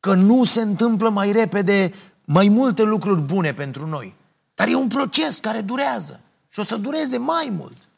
Că 0.00 0.14
nu 0.14 0.44
se 0.44 0.60
întâmplă 0.60 1.08
mai 1.08 1.32
repede 1.32 1.92
mai 2.24 2.48
multe 2.48 2.82
lucruri 2.82 3.20
bune 3.20 3.54
pentru 3.54 3.86
noi. 3.86 4.14
Dar 4.54 4.68
e 4.68 4.74
un 4.74 4.88
proces 4.88 5.38
care 5.38 5.60
durează 5.60 6.20
și 6.48 6.60
o 6.60 6.62
să 6.62 6.76
dureze 6.76 7.18
mai 7.18 7.48
mult. 7.56 7.88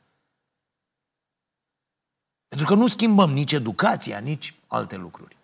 Pentru 2.49 2.67
că 2.67 2.75
nu 2.75 2.87
schimbăm 2.87 3.31
nici 3.31 3.53
educația, 3.53 4.19
nici 4.19 4.56
alte 4.67 4.97
lucruri. 4.97 5.37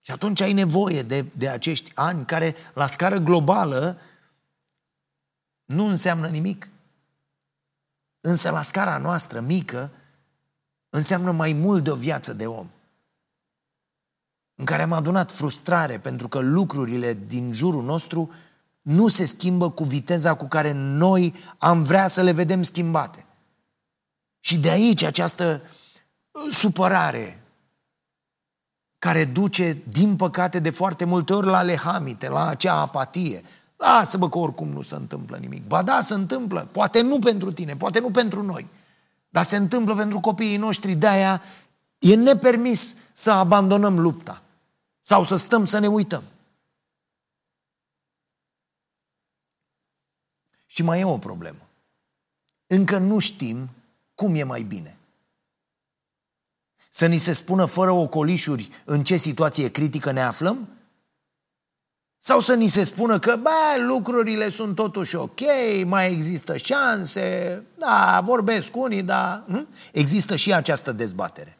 Și 0.00 0.10
atunci 0.10 0.40
ai 0.40 0.52
nevoie 0.52 1.02
de, 1.02 1.24
de 1.36 1.48
acești 1.48 1.92
ani 1.94 2.24
care, 2.24 2.54
la 2.74 2.86
scară 2.86 3.18
globală, 3.18 3.98
nu 5.64 5.84
înseamnă 5.86 6.28
nimic. 6.28 6.68
Însă, 8.20 8.50
la 8.50 8.62
scara 8.62 8.98
noastră 8.98 9.40
mică, 9.40 9.90
înseamnă 10.90 11.30
mai 11.30 11.52
mult 11.52 11.84
de 11.84 11.90
o 11.90 11.94
viață 11.94 12.32
de 12.32 12.46
om. 12.46 12.70
În 14.54 14.64
care 14.64 14.82
am 14.82 14.92
adunat 14.92 15.30
frustrare 15.30 15.98
pentru 15.98 16.28
că 16.28 16.38
lucrurile 16.38 17.14
din 17.14 17.52
jurul 17.52 17.82
nostru 17.84 18.32
nu 18.82 19.08
se 19.08 19.24
schimbă 19.24 19.70
cu 19.70 19.84
viteza 19.84 20.34
cu 20.34 20.44
care 20.44 20.72
noi 20.72 21.34
am 21.58 21.82
vrea 21.82 22.06
să 22.06 22.22
le 22.22 22.32
vedem 22.32 22.62
schimbate. 22.62 23.24
Și 24.40 24.58
de 24.58 24.70
aici 24.70 25.02
această 25.02 25.62
supărare 26.50 27.42
care 28.98 29.24
duce, 29.24 29.82
din 29.88 30.16
păcate, 30.16 30.58
de 30.58 30.70
foarte 30.70 31.04
multe 31.04 31.32
ori 31.32 31.46
la 31.46 31.62
lehamite, 31.62 32.28
la 32.28 32.46
acea 32.46 32.74
apatie. 32.74 33.42
Lasă-mă 33.76 34.28
că 34.28 34.38
oricum 34.38 34.68
nu 34.68 34.80
se 34.80 34.94
întâmplă 34.94 35.36
nimic. 35.36 35.66
Ba 35.66 35.82
da, 35.82 36.00
se 36.00 36.14
întâmplă. 36.14 36.68
Poate 36.72 37.00
nu 37.00 37.18
pentru 37.18 37.52
tine, 37.52 37.76
poate 37.76 38.00
nu 38.00 38.10
pentru 38.10 38.42
noi. 38.42 38.66
Dar 39.28 39.44
se 39.44 39.56
întâmplă 39.56 39.94
pentru 39.94 40.20
copiii 40.20 40.56
noștri. 40.56 40.94
De-aia 40.94 41.42
e 41.98 42.14
nepermis 42.14 42.96
să 43.12 43.30
abandonăm 43.30 43.98
lupta. 43.98 44.42
Sau 45.00 45.24
să 45.24 45.36
stăm 45.36 45.64
să 45.64 45.78
ne 45.78 45.86
uităm. 45.86 46.22
Și 50.66 50.82
mai 50.82 51.00
e 51.00 51.04
o 51.04 51.18
problemă. 51.18 51.68
Încă 52.66 52.98
nu 52.98 53.18
știm 53.18 53.68
cum 54.14 54.34
e 54.34 54.42
mai 54.42 54.62
bine. 54.62 54.99
Să 56.92 57.06
ni 57.06 57.18
se 57.18 57.32
spună 57.32 57.64
fără 57.64 57.90
ocolișuri 57.90 58.70
în 58.84 59.04
ce 59.04 59.16
situație 59.16 59.70
critică 59.70 60.12
ne 60.12 60.22
aflăm? 60.22 60.68
Sau 62.18 62.40
să 62.40 62.54
ni 62.54 62.66
se 62.66 62.84
spună 62.84 63.18
că, 63.18 63.36
bă, 63.36 63.84
lucrurile 63.86 64.48
sunt 64.48 64.74
totuși 64.74 65.16
ok, 65.16 65.40
mai 65.84 66.12
există 66.12 66.56
șanse, 66.56 67.62
da, 67.78 68.22
vorbesc 68.24 68.76
unii, 68.76 69.02
dar 69.02 69.44
hm? 69.46 69.68
există 69.92 70.36
și 70.36 70.54
această 70.54 70.92
dezbatere. 70.92 71.58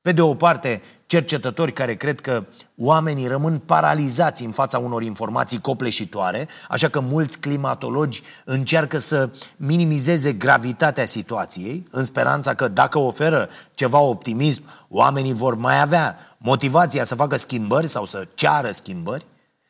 Pe 0.00 0.12
de 0.12 0.20
o 0.20 0.34
parte, 0.34 0.82
cercetători 1.08 1.72
care 1.72 1.94
cred 1.94 2.20
că 2.20 2.44
oamenii 2.76 3.26
rămân 3.26 3.58
paralizați 3.58 4.44
în 4.44 4.50
fața 4.50 4.78
unor 4.78 5.02
informații 5.02 5.60
copleșitoare, 5.60 6.48
așa 6.68 6.88
că 6.88 7.00
mulți 7.00 7.40
climatologi 7.40 8.22
încearcă 8.44 8.98
să 8.98 9.30
minimizeze 9.56 10.32
gravitatea 10.32 11.04
situației, 11.04 11.86
în 11.90 12.04
speranța 12.04 12.54
că 12.54 12.68
dacă 12.68 12.98
oferă 12.98 13.48
ceva 13.74 13.98
optimism, 13.98 14.62
oamenii 14.88 15.32
vor 15.32 15.54
mai 15.54 15.80
avea 15.80 16.18
motivația 16.38 17.04
să 17.04 17.14
facă 17.14 17.36
schimbări 17.36 17.86
sau 17.86 18.04
să 18.04 18.26
ceară 18.34 18.70
schimbări. 18.70 19.26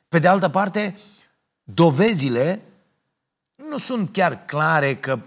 Pe 0.08 0.18
de 0.18 0.28
altă 0.28 0.48
parte, 0.48 0.98
dovezile 1.62 2.62
nu 3.54 3.78
sunt 3.78 4.12
chiar 4.12 4.44
clare 4.44 4.96
că 4.96 5.18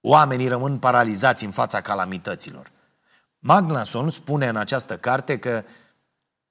oamenii 0.00 0.48
rămân 0.48 0.78
paralizați 0.78 1.44
în 1.44 1.50
fața 1.50 1.80
calamităților. 1.80 2.70
Magnason 3.38 4.10
spune 4.10 4.48
în 4.48 4.56
această 4.56 4.96
carte 4.96 5.38
că 5.38 5.64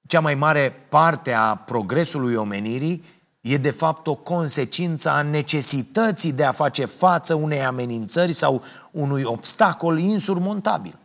cea 0.06 0.20
mai 0.20 0.34
mare 0.34 0.86
parte 0.88 1.32
a 1.32 1.56
progresului 1.56 2.34
omenirii 2.34 3.04
e 3.40 3.56
de 3.56 3.70
fapt 3.70 4.06
o 4.06 4.14
consecință 4.14 5.10
a 5.10 5.22
necesității 5.22 6.32
de 6.32 6.44
a 6.44 6.52
face 6.52 6.84
față 6.84 7.34
unei 7.34 7.64
amenințări 7.64 8.32
sau 8.32 8.62
unui 8.90 9.22
obstacol 9.22 9.98
insurmontabil. 9.98 10.98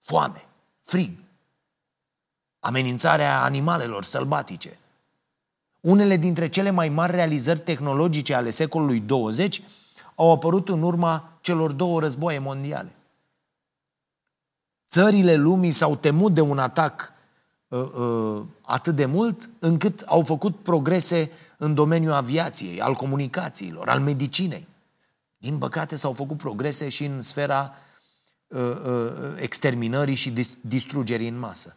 Foame, 0.00 0.44
frig, 0.82 1.10
amenințarea 2.60 3.42
animalelor 3.42 4.04
sălbatice. 4.04 4.78
Unele 5.80 6.16
dintre 6.16 6.48
cele 6.48 6.70
mai 6.70 6.88
mari 6.88 7.12
realizări 7.12 7.60
tehnologice 7.60 8.34
ale 8.34 8.50
secolului 8.50 9.00
20 9.00 9.62
au 10.14 10.32
apărut 10.32 10.68
în 10.68 10.82
urma 10.82 11.38
celor 11.40 11.72
două 11.72 12.00
războaie 12.00 12.38
mondiale. 12.38 12.92
Țările 14.92 15.34
lumii 15.34 15.70
s-au 15.70 15.96
temut 15.96 16.34
de 16.34 16.40
un 16.40 16.58
atac 16.58 17.12
uh, 17.68 17.80
uh, 17.80 18.42
atât 18.62 18.94
de 18.94 19.04
mult 19.04 19.50
încât 19.58 20.00
au 20.00 20.22
făcut 20.22 20.56
progrese 20.56 21.30
în 21.56 21.74
domeniul 21.74 22.12
aviației, 22.12 22.80
al 22.80 22.94
comunicațiilor, 22.94 23.88
al 23.88 24.00
medicinei. 24.00 24.68
Din 25.36 25.58
păcate 25.58 25.96
s-au 25.96 26.12
făcut 26.12 26.36
progrese 26.36 26.88
și 26.88 27.04
în 27.04 27.22
sfera 27.22 27.74
uh, 28.46 28.60
uh, 28.60 29.34
exterminării 29.36 30.14
și 30.14 30.34
distrugerii 30.60 31.28
în 31.28 31.38
masă. 31.38 31.76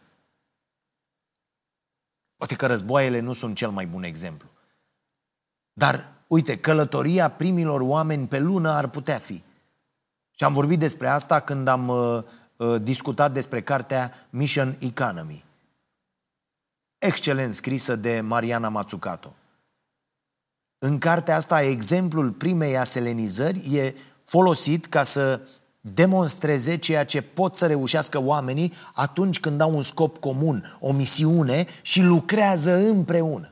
Poate 2.36 2.54
că 2.54 2.66
războaiele 2.66 3.20
nu 3.20 3.32
sunt 3.32 3.56
cel 3.56 3.70
mai 3.70 3.86
bun 3.86 4.02
exemplu. 4.02 4.48
Dar, 5.72 6.12
uite, 6.26 6.58
călătoria 6.58 7.30
primilor 7.30 7.80
oameni 7.80 8.28
pe 8.28 8.38
lună 8.38 8.70
ar 8.70 8.88
putea 8.88 9.18
fi. 9.18 9.42
Și 10.30 10.44
am 10.44 10.52
vorbit 10.52 10.78
despre 10.78 11.08
asta 11.08 11.40
când 11.40 11.68
am 11.68 11.88
uh, 11.88 12.16
uh, 12.16 12.24
discutat 12.82 13.32
despre 13.32 13.62
cartea 13.62 14.26
Mission 14.30 14.76
Economy. 14.80 15.44
Excelent 16.98 17.54
scrisă 17.54 17.96
de 17.96 18.20
Mariana 18.20 18.68
Mazzucato. 18.68 19.34
În 20.78 20.98
cartea 20.98 21.36
asta, 21.36 21.62
exemplul 21.62 22.30
primei 22.30 22.76
aselenizări 22.76 23.76
e 23.76 23.94
folosit 24.24 24.86
ca 24.86 25.02
să 25.02 25.40
demonstreze 25.80 26.76
ceea 26.76 27.04
ce 27.04 27.22
pot 27.22 27.56
să 27.56 27.66
reușească 27.66 28.22
oamenii 28.22 28.72
atunci 28.94 29.40
când 29.40 29.60
au 29.60 29.74
un 29.74 29.82
scop 29.82 30.18
comun, 30.18 30.76
o 30.80 30.92
misiune 30.92 31.66
și 31.82 32.02
lucrează 32.02 32.76
împreună. 32.76 33.50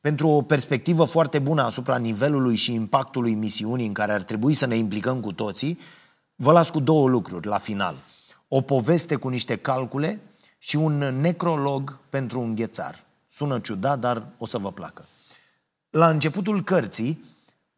Pentru 0.00 0.28
o 0.28 0.42
perspectivă 0.42 1.04
foarte 1.04 1.38
bună 1.38 1.62
asupra 1.62 1.96
nivelului 1.96 2.56
și 2.56 2.72
impactului 2.72 3.34
misiunii 3.34 3.86
în 3.86 3.92
care 3.92 4.12
ar 4.12 4.22
trebui 4.22 4.54
să 4.54 4.66
ne 4.66 4.76
implicăm 4.76 5.20
cu 5.20 5.32
toții, 5.32 5.78
vă 6.36 6.52
las 6.52 6.70
cu 6.70 6.80
două 6.80 7.08
lucruri 7.08 7.46
la 7.46 7.58
final. 7.58 7.96
O 8.48 8.60
poveste 8.60 9.16
cu 9.16 9.28
niște 9.28 9.56
calcule 9.56 10.20
și 10.58 10.76
un 10.76 10.98
necrolog 10.98 11.98
pentru 12.08 12.40
un 12.40 12.54
ghețar. 12.54 13.04
Sună 13.28 13.58
ciudat, 13.58 13.98
dar 13.98 14.26
o 14.38 14.46
să 14.46 14.58
vă 14.58 14.72
placă. 14.72 15.04
La 15.90 16.08
începutul 16.08 16.62
cărții, 16.62 17.24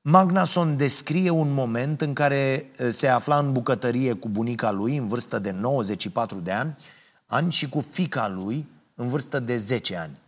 Magnason 0.01 0.77
descrie 0.77 1.31
un 1.31 1.53
moment 1.53 2.01
în 2.01 2.13
care 2.13 2.71
se 2.89 3.09
afla 3.09 3.39
în 3.39 3.53
bucătărie 3.53 4.13
cu 4.13 4.29
bunica 4.29 4.71
lui, 4.71 4.97
în 4.97 5.09
vârstă 5.09 5.39
de 5.39 5.51
94 5.51 6.39
de 6.39 6.53
ani, 6.53 6.77
ani 7.27 7.53
și 7.53 7.69
cu 7.69 7.81
fica 7.91 8.29
lui, 8.29 8.69
în 8.95 9.09
vârstă 9.09 9.41
de 9.41 9.57
10 9.57 9.97
ani. 9.97 10.19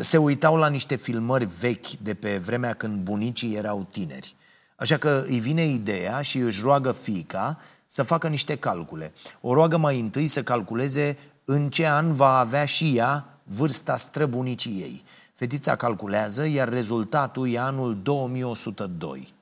Se 0.00 0.16
uitau 0.16 0.56
la 0.56 0.68
niște 0.68 0.96
filmări 0.96 1.44
vechi 1.44 1.90
de 1.90 2.14
pe 2.14 2.38
vremea 2.38 2.74
când 2.74 3.02
bunicii 3.02 3.54
erau 3.54 3.86
tineri. 3.90 4.34
Așa 4.78 4.96
că 4.96 5.24
îi 5.26 5.38
vine 5.38 5.62
ideea 5.62 6.22
și 6.22 6.38
își 6.38 6.62
roagă 6.62 6.92
fica 6.92 7.58
să 7.86 8.02
facă 8.02 8.28
niște 8.28 8.56
calcule. 8.56 9.12
O 9.40 9.54
roagă 9.54 9.76
mai 9.76 10.00
întâi 10.00 10.26
să 10.26 10.42
calculeze 10.42 11.18
în 11.44 11.70
ce 11.70 11.88
an 11.88 12.12
va 12.12 12.38
avea 12.38 12.64
și 12.64 12.96
ea 12.96 13.26
vârsta 13.42 13.96
străbunicii 13.96 14.80
ei. 14.80 15.04
Fetița 15.34 15.76
calculează, 15.76 16.46
iar 16.46 16.68
rezultatul 16.68 17.50
e 17.50 17.58
anul 17.58 17.98
2102. 18.02 19.34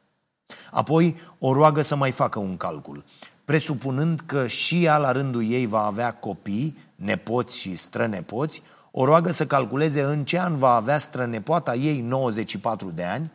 Apoi 0.70 1.16
o 1.38 1.52
roagă 1.52 1.82
să 1.82 1.96
mai 1.96 2.10
facă 2.10 2.38
un 2.38 2.56
calcul, 2.56 3.04
presupunând 3.44 4.20
că 4.26 4.46
și 4.46 4.84
ea 4.84 4.98
la 4.98 5.12
rândul 5.12 5.50
ei 5.50 5.66
va 5.66 5.84
avea 5.84 6.14
copii, 6.14 6.76
nepoți 6.94 7.58
și 7.58 7.76
strănepoți, 7.76 8.62
o 8.90 9.04
roagă 9.04 9.30
să 9.30 9.46
calculeze 9.46 10.02
în 10.02 10.24
ce 10.24 10.38
an 10.38 10.56
va 10.56 10.74
avea 10.74 10.98
strănepoata 10.98 11.74
ei 11.74 12.00
94 12.00 12.90
de 12.90 13.04
ani, 13.04 13.30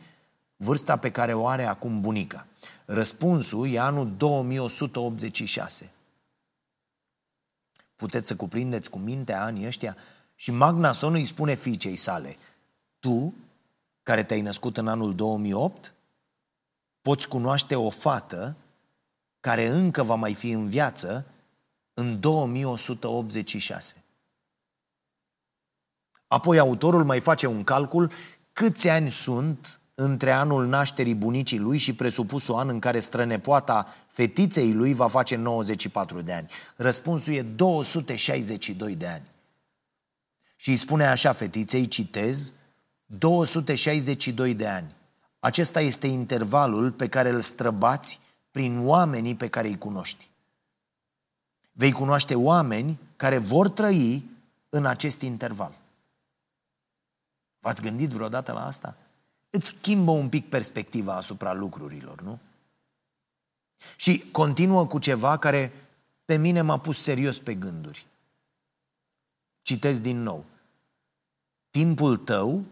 vârsta 0.62 0.96
pe 0.96 1.10
care 1.10 1.34
o 1.34 1.46
are 1.46 1.64
acum 1.64 2.00
bunica. 2.00 2.46
Răspunsul 2.84 3.68
e 3.68 3.78
anul 3.78 4.12
2186. 4.16 5.92
Puteți 7.96 8.26
să 8.26 8.36
cuprindeți 8.36 8.90
cu 8.90 8.98
mintea 8.98 9.42
anii 9.42 9.66
ăștia? 9.66 9.96
Și 10.34 10.50
Magnason 10.50 11.14
îi 11.14 11.24
spune 11.24 11.54
fiicei 11.54 11.96
sale– 11.96 12.36
tu, 13.02 13.34
care 14.02 14.22
te-ai 14.22 14.40
născut 14.40 14.76
în 14.76 14.88
anul 14.88 15.14
2008, 15.14 15.94
poți 17.00 17.28
cunoaște 17.28 17.76
o 17.76 17.90
fată 17.90 18.56
care 19.40 19.66
încă 19.66 20.02
va 20.02 20.14
mai 20.14 20.34
fi 20.34 20.50
în 20.50 20.68
viață 20.68 21.26
în 21.94 22.20
2186. 22.20 24.02
Apoi 26.26 26.58
autorul 26.58 27.04
mai 27.04 27.20
face 27.20 27.46
un 27.46 27.64
calcul 27.64 28.12
câți 28.52 28.88
ani 28.88 29.10
sunt 29.10 29.80
între 30.02 30.32
anul 30.32 30.66
nașterii 30.66 31.14
bunicii 31.14 31.58
lui 31.58 31.78
și 31.78 31.94
presupusul 31.94 32.54
an 32.54 32.68
în 32.68 32.78
care 32.78 32.98
strănepoata 32.98 33.86
fetiței 34.06 34.72
lui 34.72 34.94
va 34.94 35.08
face 35.08 35.36
94 35.36 36.20
de 36.20 36.32
ani. 36.32 36.50
Răspunsul 36.76 37.32
e 37.32 37.42
262 37.42 38.96
de 38.96 39.06
ani. 39.06 39.30
Și 40.56 40.68
îi 40.68 40.76
spune 40.76 41.06
așa 41.06 41.32
fetiței, 41.32 41.88
citez, 41.88 42.52
262 43.06 44.54
de 44.54 44.66
ani. 44.66 44.94
Acesta 45.38 45.80
este 45.80 46.06
intervalul 46.06 46.90
pe 46.90 47.08
care 47.08 47.28
îl 47.28 47.40
străbați 47.40 48.20
prin 48.50 48.86
oamenii 48.86 49.34
pe 49.34 49.48
care 49.48 49.68
îi 49.68 49.78
cunoști. 49.78 50.30
Vei 51.72 51.92
cunoaște 51.92 52.34
oameni 52.34 53.00
care 53.16 53.38
vor 53.38 53.68
trăi 53.68 54.24
în 54.68 54.86
acest 54.86 55.20
interval. 55.20 55.78
V-ați 57.60 57.82
gândit 57.82 58.10
vreodată 58.10 58.52
la 58.52 58.66
asta? 58.66 58.96
Îți 59.54 59.66
schimbă 59.66 60.10
un 60.10 60.28
pic 60.28 60.48
perspectiva 60.48 61.16
asupra 61.16 61.52
lucrurilor, 61.52 62.20
nu? 62.20 62.38
Și 63.96 64.24
continuă 64.30 64.86
cu 64.86 64.98
ceva 64.98 65.36
care 65.36 65.72
pe 66.24 66.36
mine 66.36 66.60
m-a 66.60 66.78
pus 66.78 67.02
serios 67.02 67.38
pe 67.38 67.54
gânduri. 67.54 68.06
Citez 69.62 70.00
din 70.00 70.22
nou. 70.22 70.44
Timpul 71.70 72.16
tău 72.16 72.64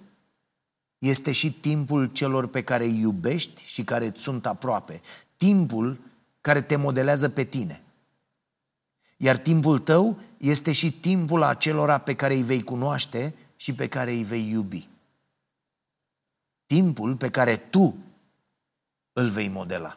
este 0.99 1.33
și 1.33 1.53
timpul 1.53 2.13
celor 2.13 2.47
pe 2.47 2.63
care 2.63 2.85
îi 2.85 3.01
iubești 3.01 3.63
și 3.67 3.85
care 3.85 4.07
îți 4.07 4.23
sunt 4.23 4.47
aproape. 4.47 5.01
Timpul 5.37 5.99
care 6.41 6.63
te 6.63 6.77
modelează 6.77 7.29
pe 7.29 7.45
tine. 7.45 7.83
Iar 9.17 9.37
timpul 9.37 9.79
tău 9.79 10.19
este 10.39 10.73
și 10.73 10.93
timpul 10.93 11.43
acelora 11.43 11.99
pe 11.99 12.15
care 12.15 12.35
îi 12.35 12.43
vei 12.43 12.63
cunoaște 12.63 13.35
și 13.57 13.75
pe 13.75 13.89
care 13.89 14.13
îi 14.13 14.25
vei 14.25 14.51
iubi. 14.51 14.89
Timpul 16.71 17.17
pe 17.17 17.31
care 17.31 17.57
tu 17.57 17.95
îl 19.13 19.29
vei 19.29 19.49
modela. 19.49 19.97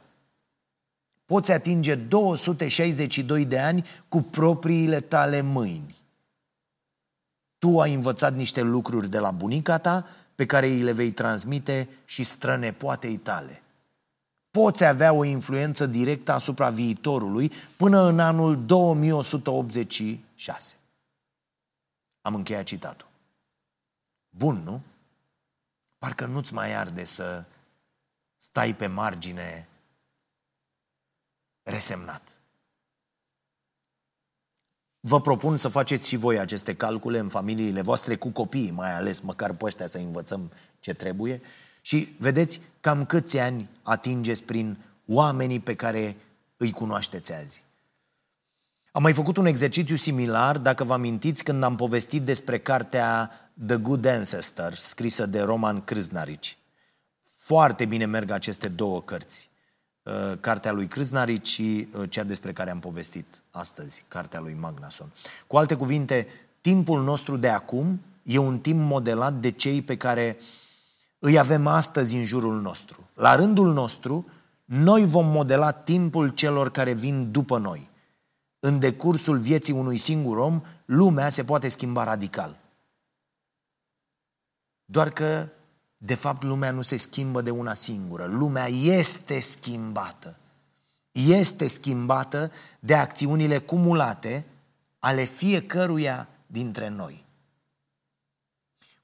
Poți 1.25 1.51
atinge 1.51 1.95
262 1.95 3.45
de 3.45 3.59
ani 3.59 3.85
cu 4.09 4.21
propriile 4.21 4.99
tale 4.99 5.41
mâini. 5.41 5.95
Tu 7.57 7.81
ai 7.81 7.93
învățat 7.93 8.35
niște 8.35 8.61
lucruri 8.61 9.09
de 9.09 9.19
la 9.19 9.31
bunica 9.31 9.77
ta 9.77 10.07
pe 10.35 10.45
care 10.45 10.67
îi 10.67 10.81
le 10.81 10.91
vei 10.91 11.11
transmite 11.11 11.89
și 12.05 12.23
strănepoatei 12.23 13.17
tale. 13.17 13.61
Poți 14.51 14.85
avea 14.85 15.13
o 15.13 15.23
influență 15.23 15.85
directă 15.85 16.31
asupra 16.31 16.69
viitorului 16.69 17.51
până 17.77 18.01
în 18.01 18.19
anul 18.19 18.65
2186. 18.65 20.75
Am 22.21 22.35
încheiat 22.35 22.63
citatul. 22.63 23.07
Bun, 24.29 24.61
nu? 24.63 24.81
Parcă 26.03 26.25
nu-ți 26.25 26.53
mai 26.53 26.73
arde 26.73 27.03
să 27.03 27.43
stai 28.37 28.75
pe 28.75 28.87
margine 28.87 29.67
resemnat. 31.61 32.39
Vă 34.99 35.21
propun 35.21 35.57
să 35.57 35.67
faceți 35.67 36.07
și 36.07 36.15
voi 36.15 36.39
aceste 36.39 36.75
calcule 36.75 37.19
în 37.19 37.29
familiile 37.29 37.81
voastre 37.81 38.15
cu 38.15 38.29
copiii, 38.29 38.71
mai 38.71 38.93
ales 38.93 39.19
măcar 39.19 39.53
pe 39.53 39.65
ăștia 39.65 39.87
să 39.87 39.97
învățăm 39.97 40.51
ce 40.79 40.93
trebuie. 40.93 41.41
Și 41.81 42.15
vedeți 42.19 42.61
cam 42.81 43.05
câți 43.05 43.39
ani 43.39 43.69
atingeți 43.83 44.43
prin 44.43 44.77
oamenii 45.07 45.59
pe 45.59 45.75
care 45.75 46.15
îi 46.57 46.71
cunoașteți 46.71 47.33
azi. 47.33 47.63
Am 48.95 49.01
mai 49.01 49.13
făcut 49.13 49.37
un 49.37 49.45
exercițiu 49.45 49.95
similar, 49.95 50.57
dacă 50.57 50.83
vă 50.83 50.93
amintiți, 50.93 51.43
când 51.43 51.63
am 51.63 51.75
povestit 51.75 52.21
despre 52.21 52.57
cartea 52.57 53.31
The 53.67 53.75
Good 53.75 54.05
Ancestor, 54.05 54.73
scrisă 54.73 55.25
de 55.25 55.41
Roman 55.41 55.83
Krznarici. 55.83 56.57
Foarte 57.37 57.85
bine 57.85 58.05
merg 58.05 58.29
aceste 58.29 58.67
două 58.67 59.01
cărți. 59.01 59.49
Uh, 60.03 60.37
cartea 60.39 60.71
lui 60.71 60.87
Krznarici 60.87 61.47
și 61.47 61.87
uh, 61.91 62.09
cea 62.09 62.23
despre 62.23 62.53
care 62.53 62.69
am 62.69 62.79
povestit 62.79 63.41
astăzi, 63.51 64.05
cartea 64.07 64.39
lui 64.39 64.57
Magnason. 64.59 65.13
Cu 65.47 65.57
alte 65.57 65.75
cuvinte, 65.75 66.27
timpul 66.61 67.03
nostru 67.03 67.37
de 67.37 67.49
acum 67.49 68.01
e 68.23 68.37
un 68.37 68.59
timp 68.59 68.79
modelat 68.79 69.33
de 69.33 69.51
cei 69.51 69.81
pe 69.81 69.97
care 69.97 70.37
îi 71.19 71.37
avem 71.37 71.67
astăzi 71.67 72.15
în 72.15 72.23
jurul 72.23 72.61
nostru. 72.61 73.09
La 73.13 73.35
rândul 73.35 73.73
nostru, 73.73 74.27
noi 74.65 75.05
vom 75.05 75.25
modela 75.25 75.71
timpul 75.71 76.29
celor 76.29 76.71
care 76.71 76.93
vin 76.93 77.31
după 77.31 77.57
noi. 77.57 77.91
În 78.65 78.79
decursul 78.79 79.37
vieții 79.37 79.73
unui 79.73 79.97
singur 79.97 80.37
om, 80.37 80.61
lumea 80.85 81.29
se 81.29 81.43
poate 81.43 81.67
schimba 81.67 82.03
radical. 82.03 82.59
Doar 84.85 85.09
că, 85.09 85.47
de 85.97 86.15
fapt, 86.15 86.43
lumea 86.43 86.71
nu 86.71 86.81
se 86.81 86.97
schimbă 86.97 87.41
de 87.41 87.49
una 87.49 87.73
singură. 87.73 88.25
Lumea 88.25 88.67
este 88.67 89.39
schimbată. 89.39 90.37
Este 91.11 91.67
schimbată 91.67 92.51
de 92.79 92.95
acțiunile 92.95 93.57
cumulate 93.57 94.45
ale 94.99 95.23
fiecăruia 95.23 96.27
dintre 96.47 96.87
noi. 96.87 97.25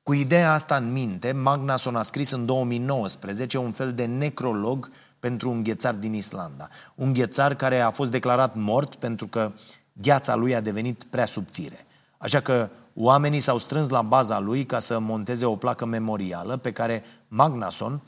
Cu 0.04 0.14
ideea 0.14 0.54
asta 0.54 0.76
în 0.76 0.92
minte, 0.92 1.32
Magnason 1.32 1.96
a 1.96 2.02
scris 2.02 2.32
în 2.32 2.46
2019 2.46 3.58
un 3.58 3.72
fel 3.72 3.94
de 3.94 4.06
necrolog 4.06 4.92
pentru 5.20 5.50
un 5.50 5.64
ghețar 5.64 5.96
din 5.96 6.14
Islanda. 6.14 6.70
Un 6.96 7.14
ghețar 7.14 7.56
care 7.56 7.80
a 7.80 7.92
fost 7.92 8.12
declarat 8.12 8.56
mort 8.56 8.96
pentru 8.96 9.28
că 9.28 9.52
gheața 9.94 10.36
lui 10.36 10.56
a 10.56 10.62
devenit 10.62 11.04
prea 11.04 11.26
subțire. 11.26 11.86
Așa 12.18 12.40
că 12.40 12.70
oamenii 12.94 13.40
s-au 13.40 13.58
strâns 13.58 13.90
la 13.90 14.02
baza 14.02 14.40
lui 14.40 14.66
ca 14.66 14.80
să 14.80 15.00
monteze 15.00 15.46
o 15.46 15.56
placă 15.56 15.86
memorială 15.86 16.58
pe 16.58 16.72
care 16.72 17.04
Magnason 17.28 18.02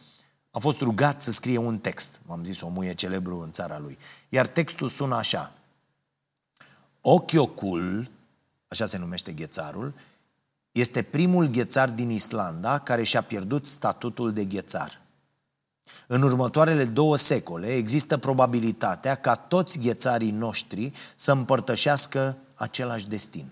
a 0.52 0.60
fost 0.60 0.80
rugat 0.82 1.22
să 1.22 1.32
scrie 1.32 1.58
un 1.58 1.80
text. 1.80 2.22
am 2.30 2.44
zis, 2.44 2.62
muie 2.62 2.94
celebru 2.94 3.40
în 3.40 3.52
țara 3.52 3.80
lui. 3.80 3.98
Iar 4.30 4.48
textul 4.48 4.88
sună 4.88 5.16
așa. 5.16 5.52
Ochiocul, 7.02 8.10
așa 8.68 8.86
se 8.86 8.98
numește 8.98 9.32
ghețarul, 9.32 9.94
este 10.72 11.02
primul 11.02 11.48
ghețar 11.48 11.90
din 11.90 12.10
Islanda 12.10 12.80
care 12.80 13.04
și-a 13.04 13.22
pierdut 13.22 13.68
statutul 13.68 14.34
de 14.34 14.46
ghețar. 14.46 15.01
În 16.08 16.22
următoarele 16.22 16.86
două 16.86 17.16
secole 17.16 17.68
există 17.68 18.18
probabilitatea 18.18 19.16
ca 19.16 19.36
toți 19.36 19.80
ghețarii 19.80 20.32
noștri 20.32 20.92
să 21.16 21.32
împărtășească 21.32 22.38
același 22.56 23.08
destin. 23.08 23.52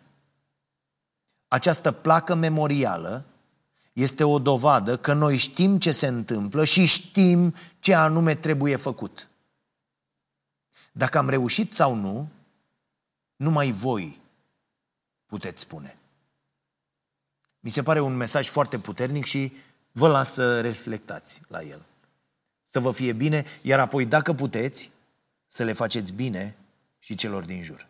Această 1.47 1.91
placă 1.91 2.35
memorială 2.35 3.25
este 3.93 4.23
o 4.23 4.39
dovadă 4.39 4.97
că 4.97 5.13
noi 5.13 5.37
știm 5.37 5.79
ce 5.79 5.91
se 5.91 6.07
întâmplă 6.07 6.63
și 6.63 6.85
știm 6.85 7.55
ce 7.79 7.93
anume 7.93 8.35
trebuie 8.35 8.75
făcut. 8.75 9.29
Dacă 10.91 11.17
am 11.17 11.29
reușit 11.29 11.73
sau 11.73 11.95
nu, 11.95 12.29
numai 13.35 13.71
voi 13.71 14.21
puteți 15.25 15.61
spune. 15.61 15.97
Mi 17.59 17.69
se 17.69 17.83
pare 17.83 17.99
un 17.99 18.15
mesaj 18.15 18.47
foarte 18.47 18.79
puternic 18.79 19.25
și 19.25 19.53
vă 19.91 20.07
las 20.07 20.33
să 20.33 20.61
reflectați 20.61 21.41
la 21.47 21.63
el 21.63 21.81
să 22.69 22.79
vă 22.79 22.91
fie 22.91 23.13
bine, 23.13 23.45
iar 23.61 23.79
apoi, 23.79 24.05
dacă 24.05 24.33
puteți, 24.33 24.91
să 25.47 25.63
le 25.63 25.73
faceți 25.73 26.13
bine 26.13 26.55
și 26.99 27.15
celor 27.15 27.45
din 27.45 27.63
jur. 27.63 27.88